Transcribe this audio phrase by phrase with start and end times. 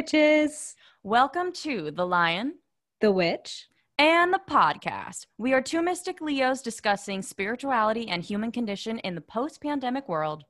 [0.00, 0.76] Hey, witches.
[1.02, 2.54] Welcome to The Lion
[3.02, 3.68] The Witch.
[3.98, 5.26] and the podcast.
[5.36, 10.44] We are two mystic Leos discussing spirituality and human condition in the post pandemic world.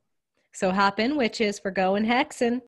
[0.53, 2.61] So hop in, witches, for going hexing.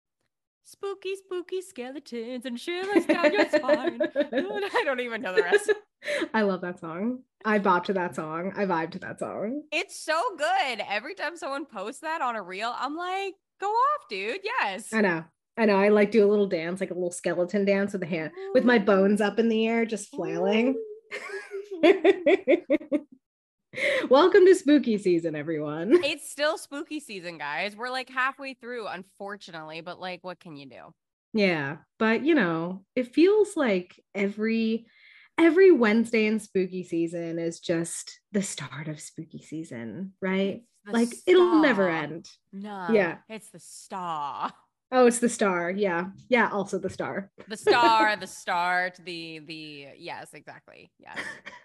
[0.65, 4.01] Spooky, spooky skeletons and shivers down your spine.
[4.17, 5.73] I don't even know the rest.
[6.35, 7.21] I love that song.
[7.45, 8.55] I bop to that song.
[8.57, 9.63] I vibe to that song.
[9.71, 10.83] It's so good.
[10.91, 14.41] Every time someone posts that on a reel, I'm like, go off, dude.
[14.43, 14.93] Yes.
[14.93, 15.25] I know.
[15.57, 15.77] I know.
[15.77, 18.65] I like do a little dance, like a little skeleton dance with the hand, with
[18.65, 20.77] my bones up in the air, just flailing.
[24.09, 25.93] Welcome to spooky season, everyone.
[26.05, 27.77] It's still spooky season, guys.
[27.77, 30.95] We're like halfway through, unfortunately, but like, what can you do?
[31.35, 34.87] Yeah, but you know, it feels like every
[35.39, 40.63] every Wednesday in spooky season is just the start of spooky season, right?
[40.87, 42.29] Like it'll never end.
[42.53, 42.89] No.
[42.91, 43.19] Yeah.
[43.29, 44.53] It's the star.
[44.95, 45.71] Oh, it's the star.
[45.71, 46.09] Yeah.
[46.29, 47.31] Yeah, also the star.
[47.49, 50.93] The star, the start, the the yes, exactly.
[50.99, 51.19] Yes.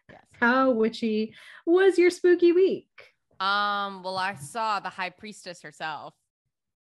[0.10, 0.22] Yes.
[0.40, 1.34] How witchy
[1.66, 2.88] was your spooky week?
[3.40, 6.14] Um, well, I saw the high priestess herself.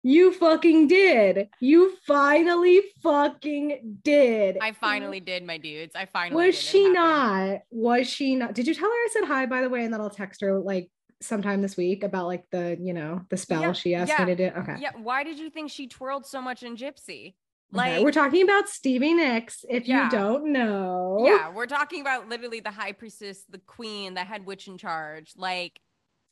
[0.04, 1.48] You fucking did.
[1.58, 4.56] You finally fucking did.
[4.62, 5.96] I finally did, my dudes.
[5.96, 6.94] I finally was she happened.
[6.94, 7.60] not?
[7.70, 8.54] Was she not?
[8.54, 9.84] Did you tell her I said hi by the way?
[9.84, 10.88] And then I'll text her like
[11.20, 14.34] sometime this week about like the, you know, the spell Yeah, she asked yeah, me
[14.34, 14.56] to do.
[14.60, 14.76] Okay.
[14.80, 17.34] Yeah, why did you think she twirled so much in Gypsy?
[17.74, 19.64] Okay, Like we're talking about Stevie Nicks.
[19.68, 20.04] If Yeah.
[20.04, 24.46] you don't know, Yeah, we're talking about literally the high priestess, the queen, the head
[24.46, 25.32] witch in charge.
[25.36, 25.80] Like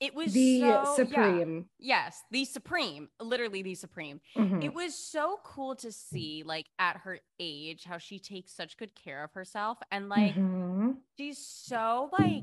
[0.00, 0.94] it was the so- yeah.
[0.94, 1.66] supreme.
[1.78, 4.20] Yes, the supreme, literally the supreme.
[4.36, 4.62] Mhm.
[4.62, 8.94] It was so cool to see, like, at her age, how she takes such good
[8.96, 9.78] care of herself.
[9.92, 10.96] And, like, Mhm.
[11.16, 12.42] she's so, like,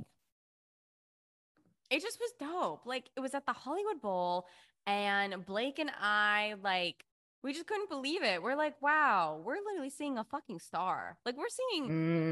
[1.92, 2.86] it just was dope.
[2.88, 4.48] Like, it was at the Hollywood Bowl,
[4.88, 7.06] and Blake and I, like,
[7.44, 8.42] we just couldn't believe it.
[8.42, 11.18] We're like, wow, we're literally seeing a fucking star.
[11.26, 11.86] Like, we're seeing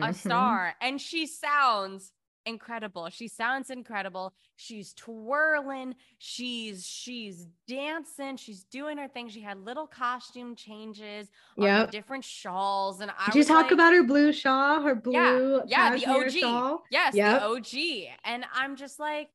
[0.03, 0.15] a Mhm.
[0.15, 2.11] star, and she sounds
[2.45, 3.09] incredible.
[3.09, 4.33] She sounds incredible.
[4.55, 5.95] She's twirling.
[6.19, 8.37] She's she's dancing.
[8.37, 9.29] She's doing her thing.
[9.29, 13.93] She had little costume changes yeah, different shawls, and I Did you talk like, about
[13.93, 16.39] her blue shawl, her blue yeah, yeah, the OG.
[16.39, 16.83] shawl?
[16.89, 17.39] Yes, Yep.
[17.41, 18.09] the OG.
[18.23, 19.29] And I'm just like,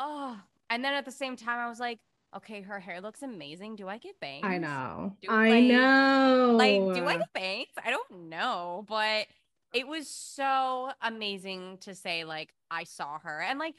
[0.00, 0.36] oh.
[0.68, 1.98] And then at the same time, I was like,
[2.36, 3.76] okay, her hair looks amazing.
[3.76, 4.44] Do I get bangs?
[4.44, 5.16] I know.
[5.20, 6.54] Do- I like- know.
[6.56, 7.68] Like, do I get bangs?
[7.84, 9.26] I don't know, but
[9.72, 13.40] it was so amazing to say, like, I saw her.
[13.42, 13.74] And like,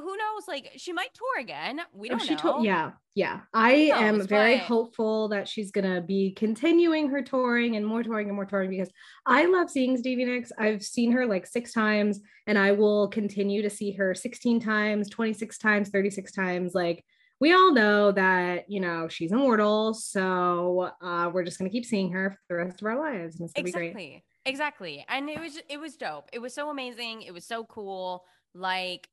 [0.00, 0.48] who knows?
[0.48, 1.80] Like, she might tour again.
[1.92, 2.40] We Oh, don't she know.
[2.40, 2.92] told yeah.
[3.14, 8.02] Yeah i am very but- hopeful that she's gonna be continuing her touring and more
[8.02, 8.90] touring and more touring because
[9.24, 10.52] i love seeing stevie nicks.
[10.58, 15.08] I've seen her like six times and i will continue to see her 16 times
[15.08, 16.74] 26 times 36 times.
[16.74, 17.04] Like
[17.40, 22.12] we all know that you know she's immortal so uh, we're just gonna keep seeing
[22.12, 23.86] her for the rest of our lives and it's gonna be great.
[23.88, 24.24] Exactly.
[24.44, 25.04] Exactly.
[25.08, 26.28] And it was it was dope.
[26.32, 27.22] It was so amazing.
[27.22, 28.24] It was so cool.
[28.54, 29.08] Like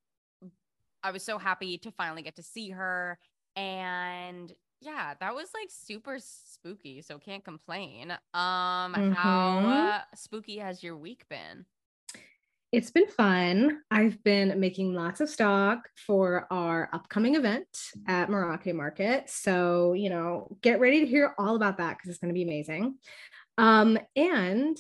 [1.04, 3.18] i was so happy to finally get to see her
[3.56, 9.64] and yeah that was like super spooky so can't complain um how Mhm.
[9.66, 11.66] uh, spooky has your week been
[12.72, 13.84] It's been fun.
[13.92, 17.68] I've been making lots of stock for our upcoming event
[18.08, 19.30] at Morocco Market.
[19.30, 22.42] So, you know, get ready to hear all about that because it's going to be
[22.42, 22.98] amazing.
[23.60, 24.78] Um, and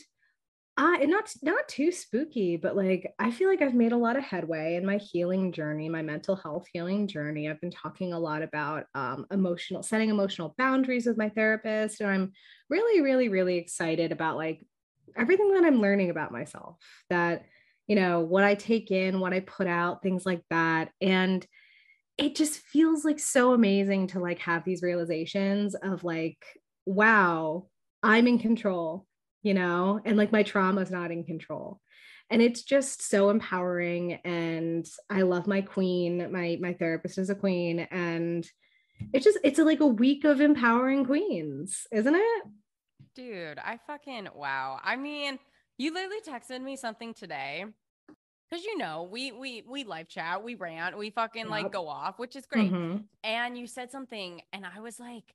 [0.75, 4.17] uh, and not not too spooky, but like I feel like I've made a lot
[4.17, 7.47] of headway in my healing journey, my mental health healing journey.
[7.47, 12.09] I've been talking a lot about um, emotional setting emotional boundaries with my therapist, and
[12.09, 12.31] I'm
[12.72, 14.66] really, really, really excited about like
[15.16, 16.78] everything that I'm learning about myself.
[17.11, 17.46] That
[17.85, 21.46] you know what I take in, what I put out, things like that, and
[22.17, 26.37] it just feels like so amazing to like have these realizations of like,
[26.87, 27.67] wow,
[28.02, 29.05] I'm in control
[29.43, 31.79] you know, and like my trauma is not in control.
[32.29, 34.13] And it's just so empowering.
[34.25, 36.31] And I love my queen.
[36.31, 37.81] My my therapist is a queen.
[37.91, 38.49] And
[39.13, 42.43] it's just it's like a week of empowering queens, isn't it?
[43.16, 45.37] dude i fucking wow i mean
[45.78, 47.63] you literally texted me something today
[48.49, 52.17] because you know we we we live chat we rant we fucking like go off
[52.17, 53.03] which is great Mhm.
[53.23, 55.25] and you said something and i was like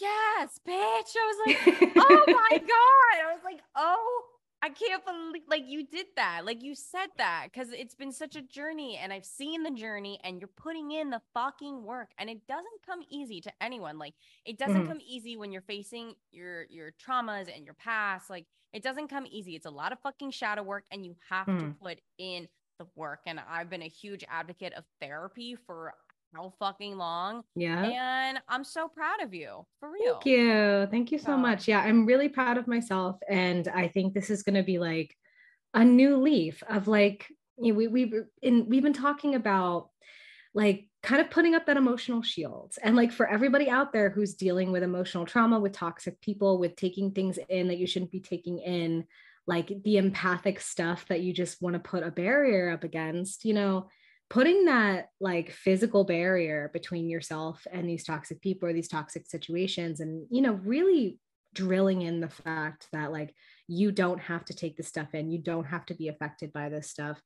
[0.00, 1.14] yes bitch.
[1.16, 3.28] I was like oh my god.
[3.28, 4.22] I was like oh
[4.62, 6.44] i can't believe like you did that.
[6.44, 10.20] Like you said that because it's been such a journey and i've seen the journey
[10.22, 13.98] and you're putting in the fucking work and it doesn't come easy to anyone.
[13.98, 14.14] Like
[14.44, 14.88] it doesn't Mhm.
[14.88, 18.28] come easy when you're facing your your traumas and your past.
[18.30, 19.56] Like it doesn't come easy.
[19.56, 21.78] It's a lot of fucking shadow work and you have to Mhm.
[21.80, 22.46] put in
[22.78, 23.20] the work.
[23.26, 25.94] And i've been a huge advocate of therapy for
[26.34, 27.42] how fucking long.
[27.56, 27.82] Yeah.
[27.84, 30.14] And I'm so proud of you for real.
[30.14, 30.86] Thank you.
[30.90, 31.68] Thank you so So- much.
[31.68, 33.18] Yeah, I'm really proud of myself.
[33.28, 35.16] And I think this is going to be like
[35.74, 37.26] a new leaf of like,
[37.58, 39.90] you know, we, we've, in, we've been talking about
[40.54, 42.74] like kind of putting up that emotional shield.
[42.82, 46.76] And like for everybody out there who's dealing with emotional trauma, with toxic people, with
[46.76, 49.04] taking things in that you shouldn't be taking in,
[49.46, 53.54] like the empathic stuff that you just want to put a barrier up against, you
[53.54, 53.88] know,
[54.30, 59.98] putting that like physical barrier between yourself and these toxic people or these toxic situations
[60.00, 61.18] and you know really
[61.52, 63.34] drilling in the fact that like
[63.66, 66.68] you don't have to take this stuff in you don't have to be affected by
[66.68, 67.20] this stuff.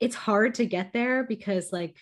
[0.00, 1.98] It's hard to get there because like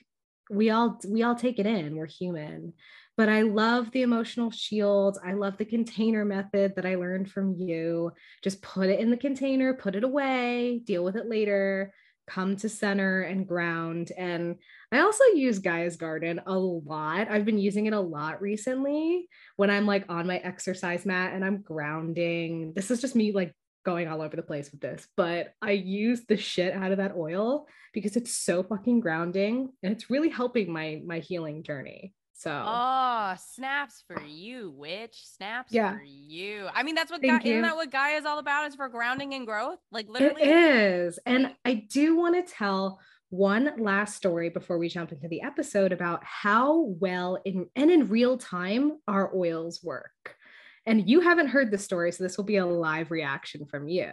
[0.50, 2.74] we all we all take it in we're human.
[3.16, 7.56] But i love the emotional shield i love the container method that i learned from
[7.56, 8.12] you.
[8.42, 11.92] Just put it in the container put it away deal with it later
[12.26, 14.12] come to center and ground.
[14.16, 14.56] And
[14.92, 17.28] I also use Gaia's Garden a lot.
[17.30, 21.44] I've been using it a lot recently when I'm like on my exercise mat and
[21.44, 22.72] I'm grounding.
[22.74, 23.54] This is just me like
[23.84, 27.16] going all over the place with this, but I use the shit out of that
[27.16, 32.14] oil because it's so fucking grounding and it's really helping my my healing journey.
[32.44, 35.22] So Oh, snaps for you, witch.
[35.24, 35.96] Snaps Yeah.
[35.96, 36.68] for you.
[36.74, 38.66] I mean, that's what Thank Gaia, isn't that what Gaia is all about?
[38.66, 39.78] Is for grounding and growth?
[39.90, 40.42] Like literally.
[40.42, 41.18] is.
[41.24, 43.00] And I do want to tell
[43.30, 48.08] one last story before we jump into the episode about how well in and in
[48.08, 50.36] real time our oils work.
[50.84, 54.10] And you haven't heard the story, so this will be a live reaction from you.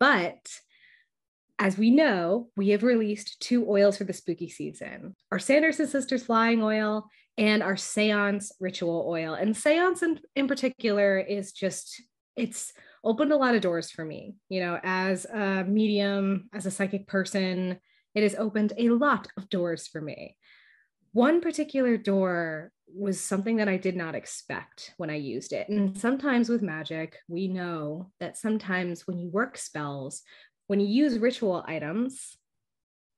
[0.00, 0.48] But
[1.58, 6.24] as we know, we have released two oils for the spooky season our Sanderson Sisters
[6.24, 7.06] Flying Oil
[7.36, 9.34] and our Seance Ritual Oil.
[9.34, 12.00] And Seance in, in particular is just,
[12.36, 12.72] it's
[13.02, 14.36] opened a lot of doors for me.
[14.48, 17.78] You know, as a medium, as a psychic person,
[18.14, 20.36] it has opened a lot of doors for me.
[21.12, 25.68] One particular door was something that I did not expect when I used it.
[25.68, 30.22] And sometimes with magic, we know that sometimes when you work spells,
[30.68, 32.36] when you use ritual items,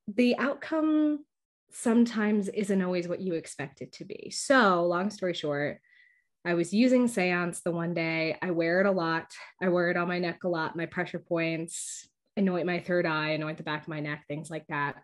[0.09, 1.25] the outcome
[1.77, 4.31] sometimes isn't always what you expect it to be.
[4.31, 5.79] So, long story short,
[6.45, 8.39] I was using Seance the one day.
[8.41, 9.27] I wear it a lot.
[9.61, 13.31] I wear it on my neck a lot, my pressure points, anoint my third eye,
[13.31, 14.97] anoint the back of my neck, things like that.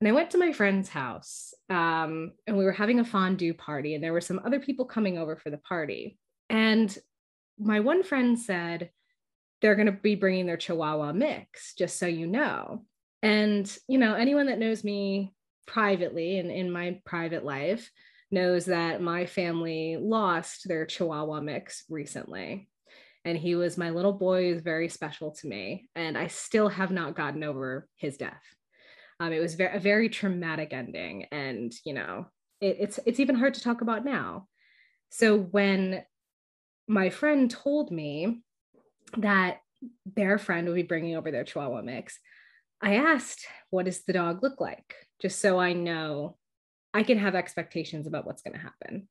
[0.00, 3.94] And I went to my friend's house um, and we were having a fondue party,
[3.94, 6.16] and there were some other people coming over for the party.
[6.48, 6.96] And
[7.58, 8.90] my one friend said,
[9.60, 12.84] they're going to be bringing their Chihuahua mix, just so you know.
[13.22, 15.32] And, you know, anyone that knows me
[15.66, 17.90] privately and in my private life
[18.30, 22.68] knows that my family lost their Chihuahua mix recently.
[23.24, 25.88] And he was my little boy, is very special to me.
[25.94, 28.42] And I still have not gotten over his death.
[29.20, 31.26] Um, it was a very traumatic ending.
[31.30, 32.26] And, you know,
[32.60, 34.48] it, it's, it's even hard to talk about now.
[35.10, 36.02] So when
[36.88, 38.42] my friend told me
[39.18, 39.58] that
[40.06, 42.18] their friend would be bringing over their Chihuahua mix,
[42.80, 44.96] I asked, what does the dog look like?
[45.22, 46.36] Just so I know
[46.92, 49.08] I can have expectations about what's going to happen.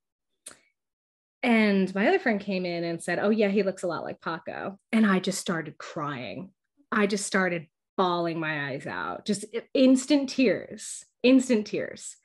[1.41, 4.21] And my other friend came in and said, Oh, yeah, he looks a lot like
[4.21, 4.77] Paco.
[4.91, 6.51] And I just started crying.
[6.91, 12.17] I just started bawling my eyes out, just instant tears, instant tears.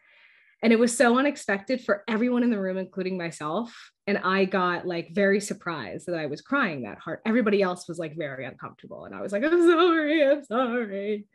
[0.63, 3.93] And it was so unexpected for everyone in the room, including myself.
[4.07, 7.21] And I got like very surprised that I was crying that hard.
[7.27, 9.05] Everybody else was like very uncomfortable.
[9.05, 11.27] And I was like, I'm sorry, I'm sorry.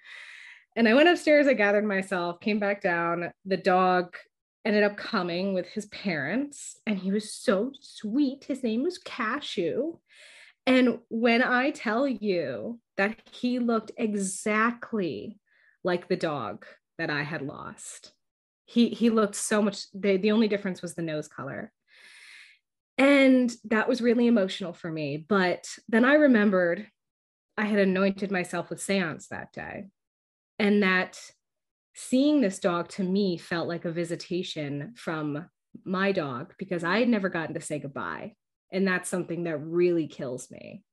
[0.76, 3.32] And I went upstairs, I gathered myself, came back down.
[3.46, 4.16] The dog
[4.64, 8.46] ended up coming with his parents, and he was so sweet.
[8.46, 9.98] His name was Cashew.
[10.66, 15.40] And when I tell you that he looked exactly
[15.84, 16.66] like the dog
[16.98, 18.14] that I had lost,
[18.72, 21.72] he he looked so much the, the only difference was the nose color
[22.98, 26.88] and that was really emotional for me but then i remembered
[27.58, 29.86] i had anointed myself with seance that day
[30.62, 31.20] and that
[31.96, 35.50] seeing this dog to me felt like a visitation from
[35.84, 38.34] my dog because i had never gotten to say goodbye.
[38.72, 40.84] And that's something that really kills me.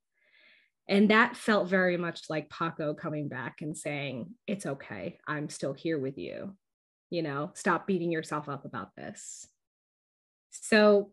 [0.89, 5.17] And that felt very much like paco coming back and saying it's okay.
[5.25, 6.57] I'm still here with you.
[7.11, 9.47] You know stop beating yourself up about this.
[10.49, 11.11] So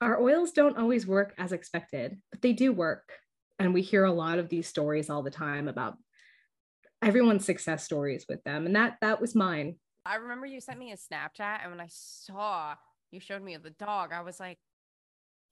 [0.00, 3.12] our oils don't always work as expected but they do work.
[3.58, 5.96] And we hear a lot of these stories all the time about
[7.02, 9.76] everyone's success stories with them and that that was mine
[10.08, 12.74] I remember you sent me a Snapchat, and when I saw
[13.10, 14.58] you showed me the dog, I was like,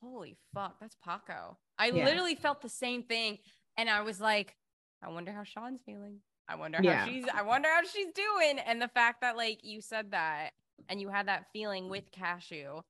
[0.02, 2.04] "Holy fuck, that's Paco!" I Yeah.
[2.04, 3.38] literally felt the same thing,
[3.76, 4.56] and I was like,
[5.02, 6.22] "I wonder how Shaun's feeling.
[6.48, 7.04] I wonder Yeah.
[7.04, 7.26] how she's.
[7.28, 10.54] I wonder how she's doing." And the fact that like you said that,
[10.88, 12.80] and you had that feeling with cashew.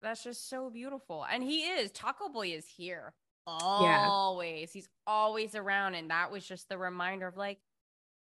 [0.00, 1.24] That's just so beautiful.
[1.24, 3.14] And he is Taco Boy is here
[3.48, 4.60] always.
[4.60, 4.66] Yeah.
[4.72, 5.94] He's always around.
[5.94, 7.58] And that was just the reminder of like,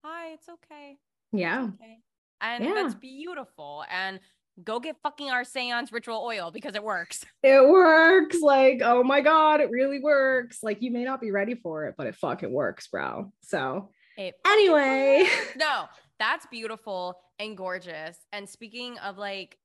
[0.03, 0.97] hi, it's okay.
[1.31, 1.65] Yeah.
[1.65, 1.97] It's okay.
[2.41, 2.73] And yeah.
[2.73, 3.83] that's beautiful.
[3.91, 4.19] And
[4.63, 7.25] go get fucking our seance ritual oil because it works.
[7.41, 8.41] It works.
[8.41, 10.59] Like, oh my God, it really works.
[10.61, 13.31] Like, you may not be ready for it, but it fucking works, bro.
[13.41, 15.25] So, it anyway.
[15.55, 15.85] no,
[16.19, 18.17] that's beautiful and gorgeous.
[18.33, 19.57] And speaking of like,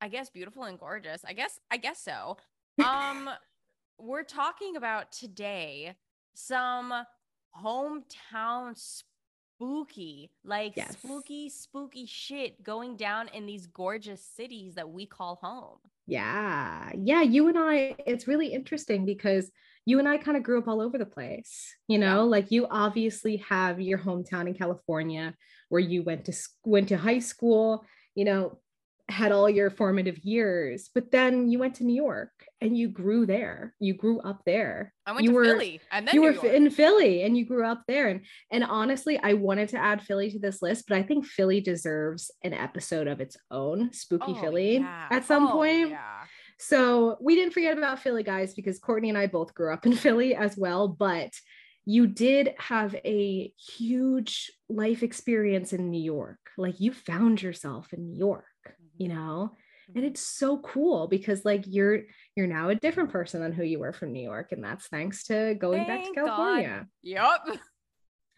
[0.00, 2.36] I guess beautiful and gorgeous, I guess, I guess so.
[2.84, 3.28] Um,
[3.98, 5.96] we're talking about today
[6.34, 6.92] some
[7.62, 8.76] hometown
[9.56, 10.92] spooky, like yes.
[10.92, 15.78] spooky, spooky shit going down in these gorgeous cities that we call home.
[16.06, 16.92] Yeah.
[16.96, 17.22] Yeah.
[17.22, 19.50] You and I, it's really interesting because
[19.86, 21.74] you and I kind of grew up all over the place.
[21.88, 22.30] You know, yeah.
[22.30, 25.34] like you obviously have your hometown in California
[25.68, 26.32] where you went to
[26.64, 27.84] went to high school,
[28.14, 28.58] you know,
[29.08, 33.24] had all your formative years, but then you went to New York and you grew
[33.24, 33.72] there.
[33.78, 34.92] You grew up there.
[35.06, 36.46] I went you to were, Philly and then you New were York.
[36.46, 38.08] in Philly and you grew up there.
[38.08, 41.60] And and honestly, I wanted to add Philly to this list, but I think Philly
[41.60, 45.06] deserves an episode of its own, Spooky oh, Philly, yeah.
[45.10, 45.90] at some oh, point.
[45.90, 46.24] Yeah.
[46.58, 49.92] So we didn't forget about Philly, guys, because Courtney and I both grew up in
[49.96, 50.88] Philly as well.
[50.88, 51.30] But
[51.84, 56.38] you did have a huge life experience in New York.
[56.58, 58.44] Like you found yourself in New York
[58.98, 59.52] you know?
[59.88, 60.06] And mm-hmm.
[60.06, 62.02] it's so cool because like you're
[62.34, 65.24] you're now a different person than who you were from new york and that's thanks
[65.24, 66.86] to going Thank back to california God.
[67.02, 67.40] yep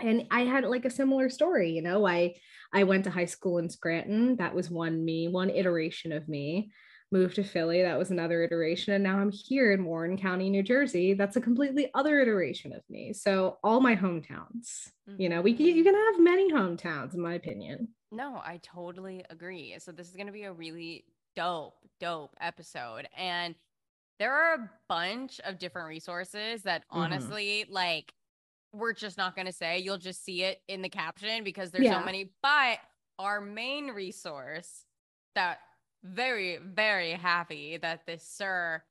[0.01, 2.07] and i had like a similar story you know?
[2.07, 2.35] I
[2.73, 4.37] i went to high school in scranton.
[4.37, 6.71] That was one me one iteration of me.
[7.11, 7.81] Moved to philly.
[7.81, 8.93] That was another iteration.
[8.93, 11.15] And now i'm here in warren county new jersey.
[11.15, 13.15] That's a completely other iteration of me.
[13.15, 15.21] So all my hometowns mm-hmm.
[15.21, 15.41] you know?
[15.41, 15.83] We you mm-hmm.
[15.83, 19.75] can have many hometowns in my opinion no, I totally agree.
[19.79, 21.05] So this is going to be a really
[21.37, 23.09] dope, dope episode.
[23.17, 23.55] And
[24.19, 26.99] there are a bunch of different resources that mm-hmm.
[26.99, 27.73] honestly, mm-hmm.
[27.73, 28.13] like,
[28.73, 29.79] we're just not going to say.
[29.79, 32.01] You'll just see it in the caption because there's yeah.
[32.01, 32.33] so many.
[32.43, 32.79] But
[33.19, 34.85] our main resource
[35.35, 35.59] that
[36.05, 38.83] very, very happy that this sir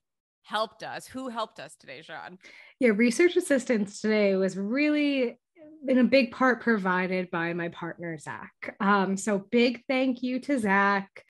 [0.41, 1.05] helped us.
[1.07, 2.39] Who helped us today, Shaun?
[2.79, 5.39] Yeah, research assistance today was really
[5.87, 8.75] in a big part provided by my partner, Zach.
[8.79, 11.23] Um, so, big thank you to Zach.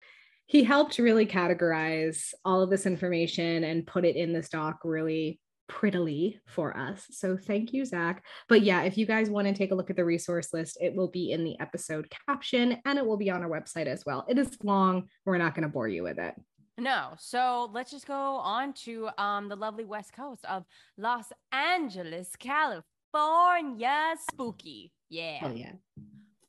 [0.48, 5.40] He helped really categorize all of this information and put it in this doc really
[5.68, 7.06] prettily for us.
[7.12, 8.24] So, thank you, Zach.
[8.48, 10.96] But yeah, if you guys want to take a look at the resource list, it
[10.96, 14.26] will be in the episode caption and it will be on our website as well.
[14.30, 16.36] It is long, we're not going to bore you with it.
[16.78, 17.14] No.
[17.18, 20.66] So let's just go on to um, the lovely west coast of
[20.98, 22.84] Los Angeles, California.
[23.16, 24.92] California spooky.
[25.10, 25.40] Yeah.
[25.44, 25.72] Oh, yeah.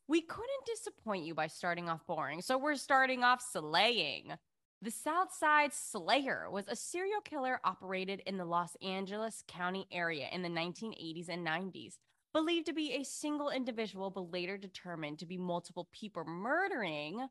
[0.08, 4.32] We couldn't disappoint you by starting off boring, so we're starting off slaying.
[4.82, 10.42] The Southside Slayer was a serial killer operated in the Los Angeles County area in
[10.42, 11.94] the 1980s and 90s.
[12.32, 17.26] Believed to be a single individual, but later determined to be multiple people murdering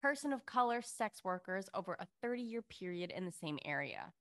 [0.00, 4.12] person of color sex workers over a 30 year period in the same area.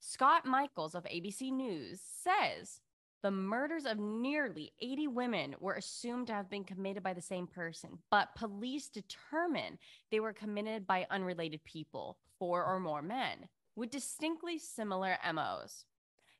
[0.00, 2.80] Scott Michaels of ABC News says
[3.22, 7.46] the murders of nearly 80 women were assumed to have been committed by the same
[7.46, 9.78] person, but police determined
[10.10, 15.84] they were committed by unrelated people, four or more men, with distinctly similar MOs.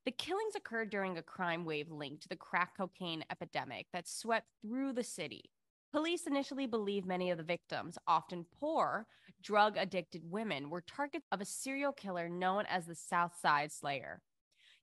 [0.05, 4.47] The killings occurred during a crime wave linked to the crack cocaine epidemic that swept
[4.63, 5.51] through the city.
[5.93, 9.07] Police initially believed many of the victims, often poor,
[9.43, 14.21] drug addicted women, were targets of a serial killer known as the South Side Slayer.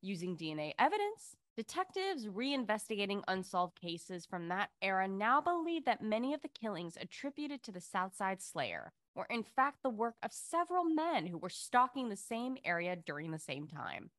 [0.01, 6.41] Using DNA evidence, Detectives reinvestigating unsolved cases from that era now believe that many of
[6.41, 11.27] the killings attributed to the Southside Slayer were in fact the work of several men
[11.27, 14.09] who were stalking the same area during the same time.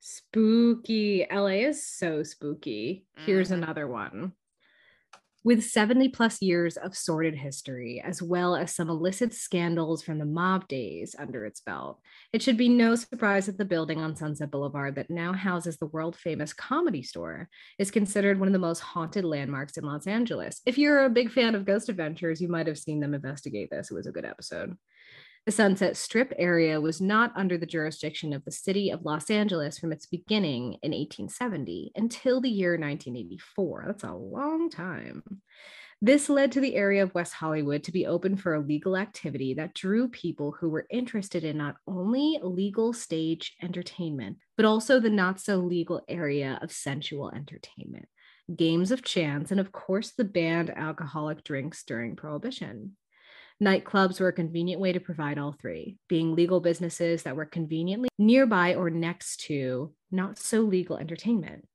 [0.00, 1.24] Spooky.
[1.30, 3.06] LA is so spooky.
[3.18, 3.62] Here's mm-hmm.
[3.62, 4.32] another one.
[5.44, 10.24] With 70 plus years of sordid history, as well as some illicit scandals from the
[10.24, 12.00] mob days under its belt,
[12.32, 15.88] it should be no surprise that the building on Sunset Boulevard that now houses the
[15.88, 20.62] world famous comedy store is considered one of the most haunted landmarks in Los Angeles.
[20.64, 23.90] If you're a big fan of Ghost Adventures, you might have seen them investigate this.
[23.90, 24.74] It was a good episode.
[25.46, 29.78] The Sunset Strip area was not under the jurisdiction of the city of Los Angeles
[29.78, 33.84] from its beginning in 1870 until the year 1984.
[33.86, 35.22] That's a long time.
[36.00, 39.74] This led to the area of West Hollywood to be open for illegal activity that
[39.74, 45.40] drew people who were interested in not only legal stage entertainment, but also the not
[45.40, 48.06] so legal area of sensual entertainment,
[48.56, 52.96] games of chance, and of course the banned alcoholic drinks during Prohibition.
[53.62, 58.08] Nightclubs were a convenient way to provide all three, being legal businesses that were conveniently
[58.18, 61.66] nearby or next to not so legal entertainment.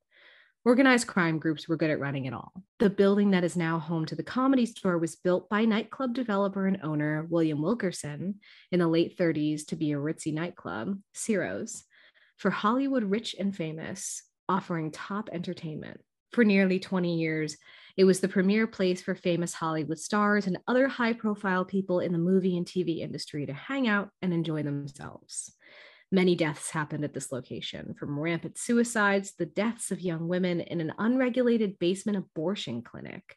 [0.66, 2.52] Organized crime groups were good at running it all.
[2.80, 6.68] The building that is now home to the comedy store was built by nightclub developer
[6.68, 8.36] and owner William Wilkerson
[8.72, 11.86] in the late 30s to be a ritzy nightclub, Ciro's,
[12.36, 16.02] for Hollywood rich and famous, offering top entertainment.
[16.32, 17.58] For nearly 20 years,
[17.98, 22.12] it was the premier place for famous Hollywood stars and other high profile people in
[22.12, 25.54] the movie and TV industry to hang out and enjoy themselves.
[26.12, 30.82] Many deaths happened at this location, from rampant suicides, the deaths of young women in
[30.82, 33.36] an unregulated basement abortion clinic,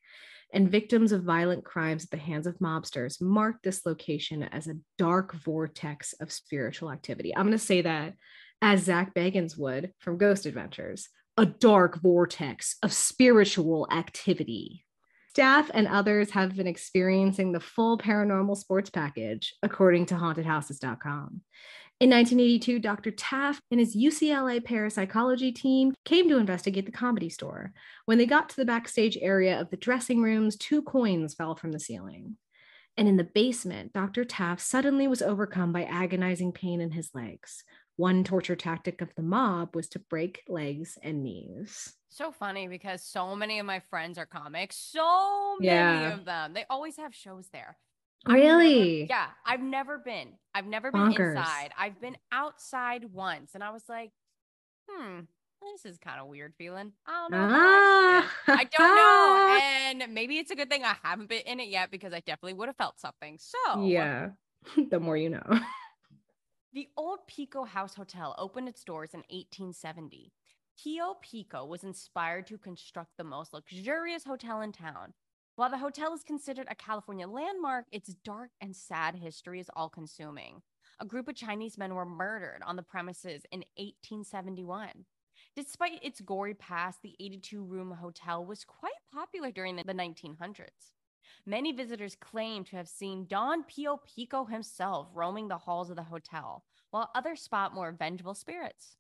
[0.55, 4.77] and victims of violent crimes at the hands of mobsters marked this location as a
[4.97, 7.35] dark vortex of spiritual activity.
[7.35, 8.15] I'm going to say that
[8.61, 14.85] as Zak Bagans would from Ghost Adventures a dark vortex of spiritual activity.
[15.31, 21.41] Staff and others have been experiencing the full paranormal sports package, according to hauntedhouses.com.
[22.01, 23.13] In 1982, Dr.
[23.13, 27.73] Taff and his UCLA parapsychology team came to investigate the comedy store.
[28.05, 31.73] When they got to the backstage area of the dressing rooms, two coins fell from
[31.73, 32.37] the ceiling.
[32.99, 34.25] And in the basement, Dr.
[34.25, 37.65] Taff suddenly was overcome by agonizing pain in his legs.
[38.03, 41.95] One torture tactic of the mob was to break legs and knees.
[42.09, 44.75] So funny because so many of my friends are comics.
[44.75, 46.13] So many Yeah.
[46.13, 46.53] of them.
[46.53, 47.79] They always have shows there.
[48.27, 49.07] Really?
[49.09, 50.33] Yeah, I've never been.
[50.53, 51.37] I've never been Bonkers.
[51.37, 51.71] inside.
[51.79, 54.11] I've been outside once, and I was like,
[54.91, 55.21] hmm,
[55.63, 56.95] this is kind of weird feeling.
[57.07, 57.37] I don't know.
[57.37, 58.45] how I like Ah.
[58.49, 59.59] I don't know.
[60.03, 62.55] And maybe it's a good thing I haven't been in it yet because I definitely
[62.55, 63.39] would have felt something.
[63.39, 64.31] So, yeah.
[64.91, 65.47] the more you know.
[66.75, 70.33] The old Pico House Hotel opened its doors in 1870.
[70.83, 75.13] Pio Pico was inspired to construct the most luxurious hotel in town.
[75.55, 79.91] While the hotel is considered a California landmark, its dark and sad history is all
[79.91, 80.63] consuming.
[80.99, 85.05] A group of Chinese men were murdered on the premises in 1871.
[85.55, 90.95] Despite its gory past, the 82 room hotel was quite popular during the 1900s.
[91.47, 96.03] Many visitors claim to have seen Don Pio Pico himself roaming the halls of the
[96.03, 98.97] hotel, while others spot more vengeful spirits.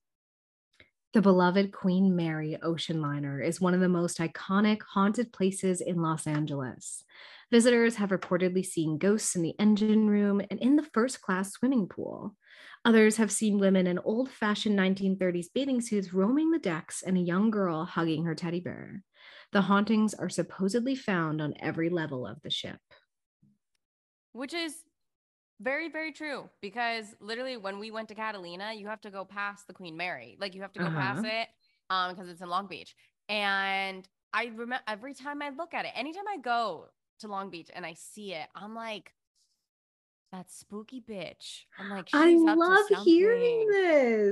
[1.12, 6.00] The beloved Queen Mary ocean liner is one of the most iconic haunted places in
[6.00, 7.04] Los Angeles.
[7.50, 11.86] Visitors have reportedly seen ghosts in the engine room and in the first class swimming
[11.86, 12.34] pool.
[12.86, 17.20] Others have seen women in old fashioned 1930s bathing suits roaming the decks and a
[17.20, 19.02] young girl hugging her teddy bear.
[19.52, 22.80] The hauntings are supposedly found on every level of the ship.
[24.32, 24.74] which is
[25.60, 29.66] very very true because literally when we went to catalina you have to go past
[29.66, 31.28] the queen mary like you have to go past Uh-huh.
[31.42, 31.48] it
[31.90, 32.96] um because it's in long beach
[33.28, 36.86] and i remember every time i look at it anytime i go
[37.20, 39.12] to long beach and i see it i'm like
[40.32, 43.82] that spooky bitch i'm like she's I love hearing something."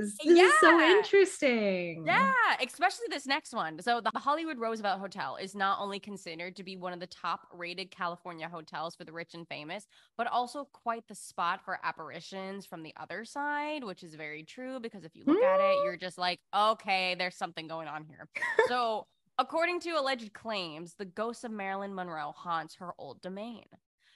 [0.01, 0.17] this.
[0.23, 0.43] yeah.
[0.43, 2.05] is so interesting.
[2.05, 2.33] Yeah,
[2.63, 3.81] especially this next one.
[3.81, 7.47] So, the Hollywood Roosevelt Hotel is not only considered to be one of the top
[7.53, 9.87] rated California hotels for the rich and famous,
[10.17, 14.79] but also quite the spot for apparitions from the other side, which is very true
[14.79, 16.01] because if you look at it, you're mm.
[16.01, 18.27] just like, okay, there's something going on here.
[18.67, 23.65] So, according to alleged claims, the ghost of Marilyn Monroe haunts her old domain.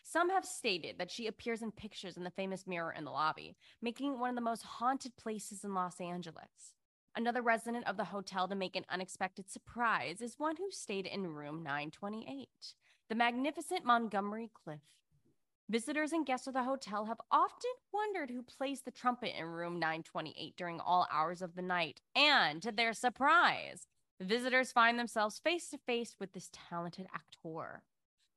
[0.07, 3.57] Some have stated that she appears in pictures in the famous mirror in the lobby,
[3.81, 6.75] making it one of the most haunted places in Los Angeles.
[7.15, 11.25] Another resident of the hotel to make an unexpected surprise is one who stayed in
[11.25, 12.47] room 928,
[13.09, 14.83] the magnificent Montgomery Clift.
[15.69, 19.79] Visitors and guests of the hotel have often wondered who plays the trumpet in room
[19.79, 23.87] 928 during all hours of the night, and to their surprise,
[24.21, 27.81] visitors find themselves face to face with this talented actor.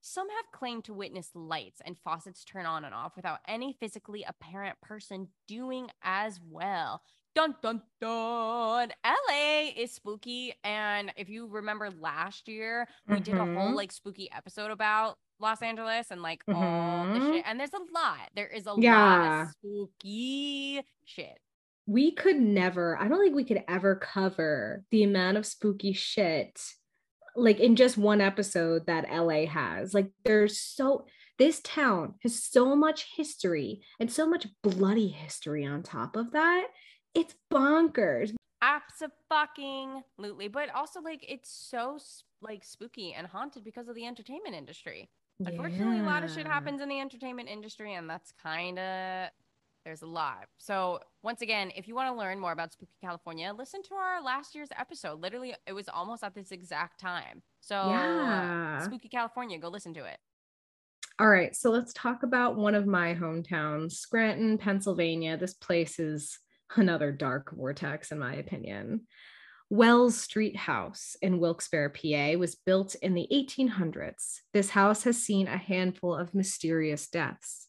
[0.00, 4.24] Some have claimed to witness lights and faucets turn on and off without any physically
[4.26, 7.02] apparent person doing as well.
[7.34, 8.90] Dun dun dun.
[9.04, 10.54] LA is spooky.
[10.64, 13.74] And if you remember last year, we did a whole Mhm.
[13.74, 17.44] like spooky episode about Los Angeles and like all the shit.
[17.46, 18.30] And there's a lot.
[18.34, 19.42] There is a lot Yeah.
[19.42, 21.38] of spooky shit.
[21.90, 26.60] we could never, I don't think we could ever cover the amount of spooky shit
[27.38, 29.94] like in just one episode that LA has.
[29.94, 31.06] Like there's so
[31.38, 36.66] this town has so much history and so much bloody history on top of that.
[37.14, 38.34] It's bonkers.
[38.60, 40.48] Absolutely.
[40.48, 41.98] But also like it's so
[42.42, 45.08] like spooky and haunted because of the entertainment industry.
[45.44, 49.28] Unfortunately, a lot of shit happens in the entertainment industry, and that's kind of
[49.88, 50.44] there's a lot.
[50.58, 54.22] So once again, if you want to learn more about Spooky California, listen to our
[54.22, 55.18] last year's episode.
[55.18, 57.42] Literally, it was almost at this exact time.
[57.62, 58.82] So uh, Yeah.
[58.82, 60.18] Spooky California, go listen to it.
[61.18, 65.38] All right, so let's talk about one of my hometowns, Scranton, Pennsylvania.
[65.38, 66.38] This place is
[66.76, 69.06] another dark vortex, in my opinion.
[69.70, 74.40] Wells Street House in Wilkes-Barre, PA, was built in the 1800s.
[74.52, 77.67] This house has seen a handful of mysterious deaths.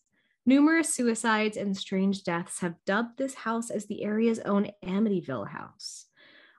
[0.50, 6.08] Numerous suicides and strange deaths have dubbed this house as the area's own Amityville House.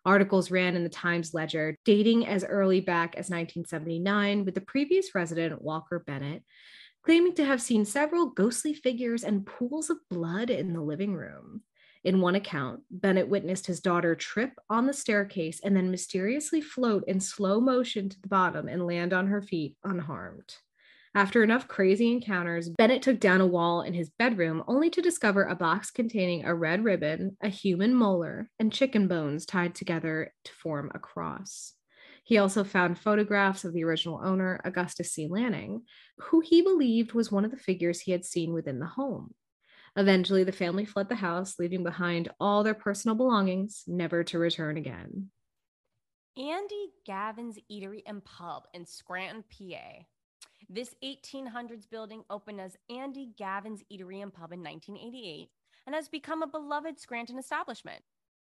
[0.06, 5.12] Articles ran in the Times Leader dating as early back as 1979, with the previous
[5.12, 6.44] resident, Walker Bennett,
[7.02, 11.62] claiming to have seen several ghostly figures and pools of blood in the living room.
[12.04, 17.02] In one account, Bennett witnessed his daughter trip on the staircase and then mysteriously float
[17.08, 20.54] in slow motion to the bottom and land on her feet unharmed.
[21.12, 25.42] After enough crazy encounters, Bennett took down a wall in his bedroom only to discover
[25.42, 30.52] a box containing a red ribbon, a human molar, and chicken bones tied together to
[30.52, 31.74] form a cross.
[32.22, 35.26] He also found photographs of the original owner, Augustus C.
[35.28, 35.82] Lanning,
[36.18, 39.34] who he believed was one of the figures he had seen within the home.
[39.96, 44.76] Eventually, the family fled the house, leaving behind all their personal belongings, never to return
[44.76, 45.30] again.
[46.36, 50.04] Andy Gavin's Eatery and Pub in Scranton, PA.
[50.72, 55.48] This 1800s building opened as Andy Gavin's Eatery and Pub in 1988
[55.84, 58.04] and has become a beloved Scranton establishment.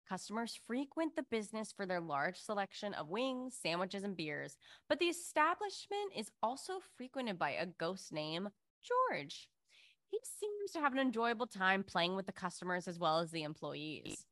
[0.06, 5.06] Customers frequent the business for their large selection of wings, sandwiches, and beers, but the
[5.06, 8.48] establishment is also frequented by a ghost named
[8.82, 9.48] George.
[10.04, 13.44] He seems to have an enjoyable time playing with the customers as well as the
[13.44, 14.26] employees.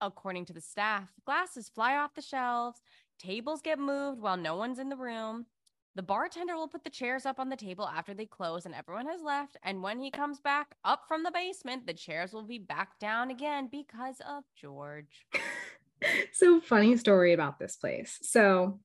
[0.00, 2.80] According to the staff, glasses fly off the shelves,
[3.18, 5.46] tables get moved while no one's in the room.
[5.96, 9.06] The bartender will put the chairs up on the table after they close and everyone
[9.06, 9.56] has left.
[9.62, 13.30] And when he comes back up from the basement, the chairs will be back down
[13.30, 15.26] again because of George.
[16.32, 18.18] so, funny story about this place.
[18.22, 18.80] So,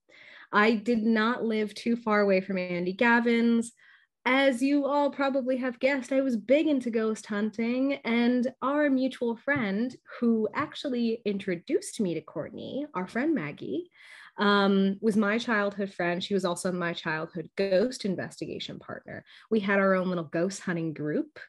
[0.52, 3.72] I did not live too far away from Andy Gavin's
[4.26, 9.36] as you all probably have guessed, I was big into ghost hunting, and our mutual
[9.38, 13.90] friend, who actually introduced me to Courtney, our friend Maggie,
[14.40, 16.24] um, was my childhood friend.
[16.24, 19.24] She was also my childhood ghost investigation partner.
[19.52, 21.40] We had our own little ghost hunting group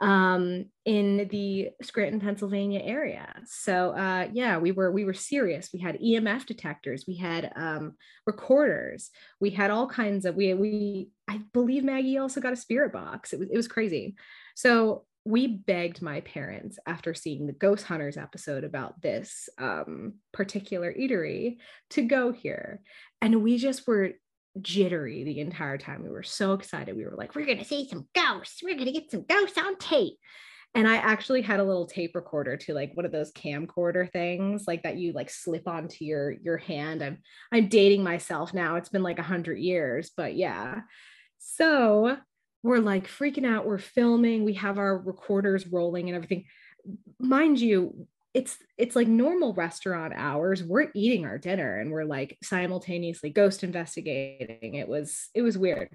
[0.00, 3.34] um, in the Scranton, Pennsylvania area.
[3.46, 5.70] So uh, yeah, we were we were serious.
[5.72, 7.94] We had EMF detectors, we had um,
[8.26, 12.92] recorders, we had all kinds of we we I believe Maggie also got a spirit
[12.92, 13.32] box.
[13.32, 14.16] It was it was crazy.
[14.54, 20.94] So we begged my parents after seeing the Ghost Hunters episode about this um, particular
[20.94, 21.56] eatery
[21.90, 22.80] to go here,
[23.20, 24.12] and we just were
[24.62, 26.02] jittery the entire time.
[26.02, 26.96] We were so excited.
[26.96, 28.62] We were like, we're going to see some ghosts.
[28.62, 30.14] We're going to get some ghosts on tape.
[30.74, 34.64] And I actually had a little tape recorder to like one of those camcorder things
[34.66, 37.02] like that you like slip onto your your hand.
[37.02, 37.18] I'm
[37.50, 38.76] I'm dating myself now.
[38.76, 40.80] It's been like a hundred years, but yeah.
[41.38, 42.18] So
[42.66, 43.66] we're like freaking out.
[43.66, 44.44] We're filming.
[44.44, 46.44] We have our recorders rolling and everything.
[47.18, 52.36] Mind you, it's it's like normal restaurant hours we're eating our dinner and we're like
[52.42, 55.88] simultaneously ghost investigating it was it was weird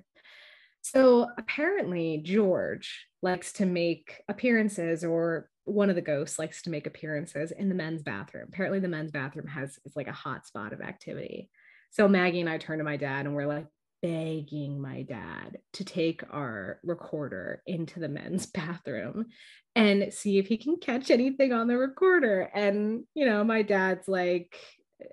[0.82, 6.88] so apparently george likes to make appearances or one of the ghosts likes to make
[6.88, 10.74] appearances in the men's bathroom apparently the men's bathroom has it's like a hot spot
[10.74, 11.48] of activity
[11.92, 13.68] so maggie and i turn to my dad and we're like
[14.02, 19.28] begging my dad to take our recorder into the men's bathroom
[19.76, 22.50] and see if he can catch anything on the recorder.
[22.54, 24.58] And, you know, my dad's like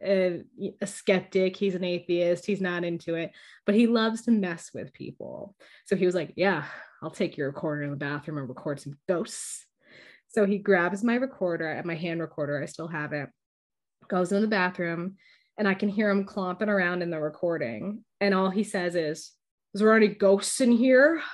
[0.03, 0.42] a,
[0.81, 3.33] a, skeptic, he's an atheist, he's not into it,
[3.64, 5.55] but he loves to mess with people.
[5.87, 6.64] So he was like, Yeah,
[7.03, 9.66] I'll take your recorder in the bathroom and record some ghosts.
[10.29, 13.31] So he grabs my recorder and my hand recorder, I still have it,
[14.09, 15.16] goes in the bathroom,
[15.59, 18.05] and I can hear him clomping around in the recording.
[18.21, 19.33] And all he says is,
[19.75, 21.21] Is there any ghosts in here?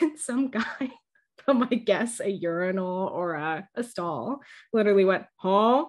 [0.00, 0.90] And some guy
[1.44, 4.40] from, I guess, a urinal or a, a stall
[4.72, 5.86] literally went, Huh?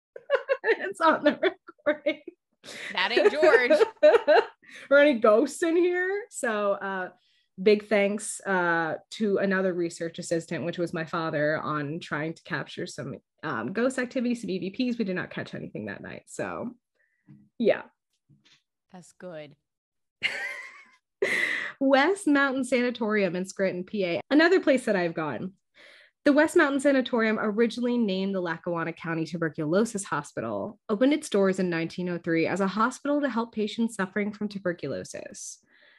[0.64, 2.20] it's on the recording.
[2.92, 3.72] That ain't George.
[4.88, 6.22] or any ghosts in here?
[6.30, 7.08] So, uh,
[7.60, 12.86] big thanks uh, to another research assistant, which was my father, on trying to capture
[12.86, 14.98] some um, ghost activity, some EVPs.
[14.98, 16.22] We did not catch anything that night.
[16.26, 16.70] So,
[17.58, 17.82] yeah.
[18.92, 19.54] That's good.
[21.80, 25.52] West Mountain Sanatorium in Scranton, PA, another place that I've gone.
[26.24, 31.68] The West Mountain Sanatorium, originally named the Lackawanna County Tuberculosis Hospital, opened its doors in
[31.68, 35.58] 1903 as a hospital to help patients suffering from tuberculosis.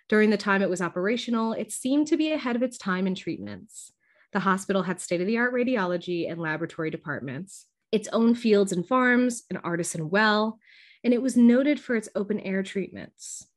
[0.09, 3.15] During the time it was operational, it seemed to be ahead of its time in
[3.15, 3.91] treatments.
[4.33, 8.87] The hospital had state of the art radiology and laboratory departments, its own fields and
[8.87, 10.59] farms, an artesian well,
[11.03, 13.47] and it was noted for its open air treatments.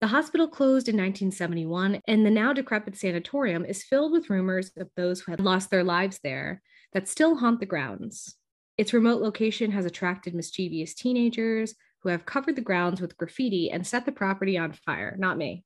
[0.00, 4.90] The hospital closed in 1971, and the now decrepit sanatorium is filled with rumors of
[4.96, 6.60] those who had lost their lives there
[6.92, 8.34] that still haunt the grounds.
[8.76, 13.86] Its remote location has attracted mischievous teenagers who have covered the grounds with graffiti and
[13.86, 15.16] set the property on fire.
[15.18, 15.64] Not me.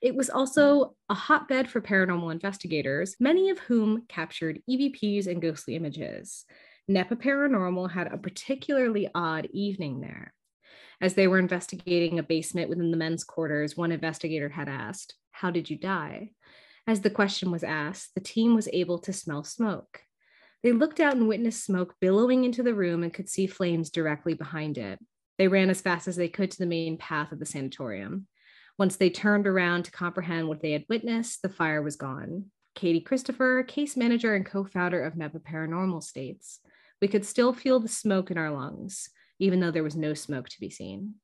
[0.00, 5.74] It was also a hotbed for paranormal investigators, many of whom captured EVPs and ghostly
[5.74, 6.44] images.
[6.86, 10.32] NEPA Paranormal had a particularly odd evening there.
[11.00, 15.50] As they were investigating a basement within the men's quarters, one investigator had asked, How
[15.50, 16.30] did you die?
[16.86, 20.00] As the question was asked, the team was able to smell smoke.
[20.62, 24.34] They looked out and witnessed smoke billowing into the room and could see flames directly
[24.34, 24.98] behind it.
[25.38, 28.26] They ran as fast as they could to the main path of the sanatorium.
[28.78, 32.46] Once they turned around to comprehend what they had witnessed, the fire was gone.
[32.74, 36.60] Katie Christopher, case manager and co founder of NEPA Paranormal, states
[37.00, 40.48] we could still feel the smoke in our lungs, even though there was no smoke
[40.48, 41.14] to be seen.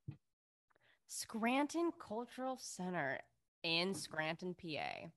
[1.08, 3.20] Scranton Cultural Center
[3.62, 5.08] in Scranton, PA.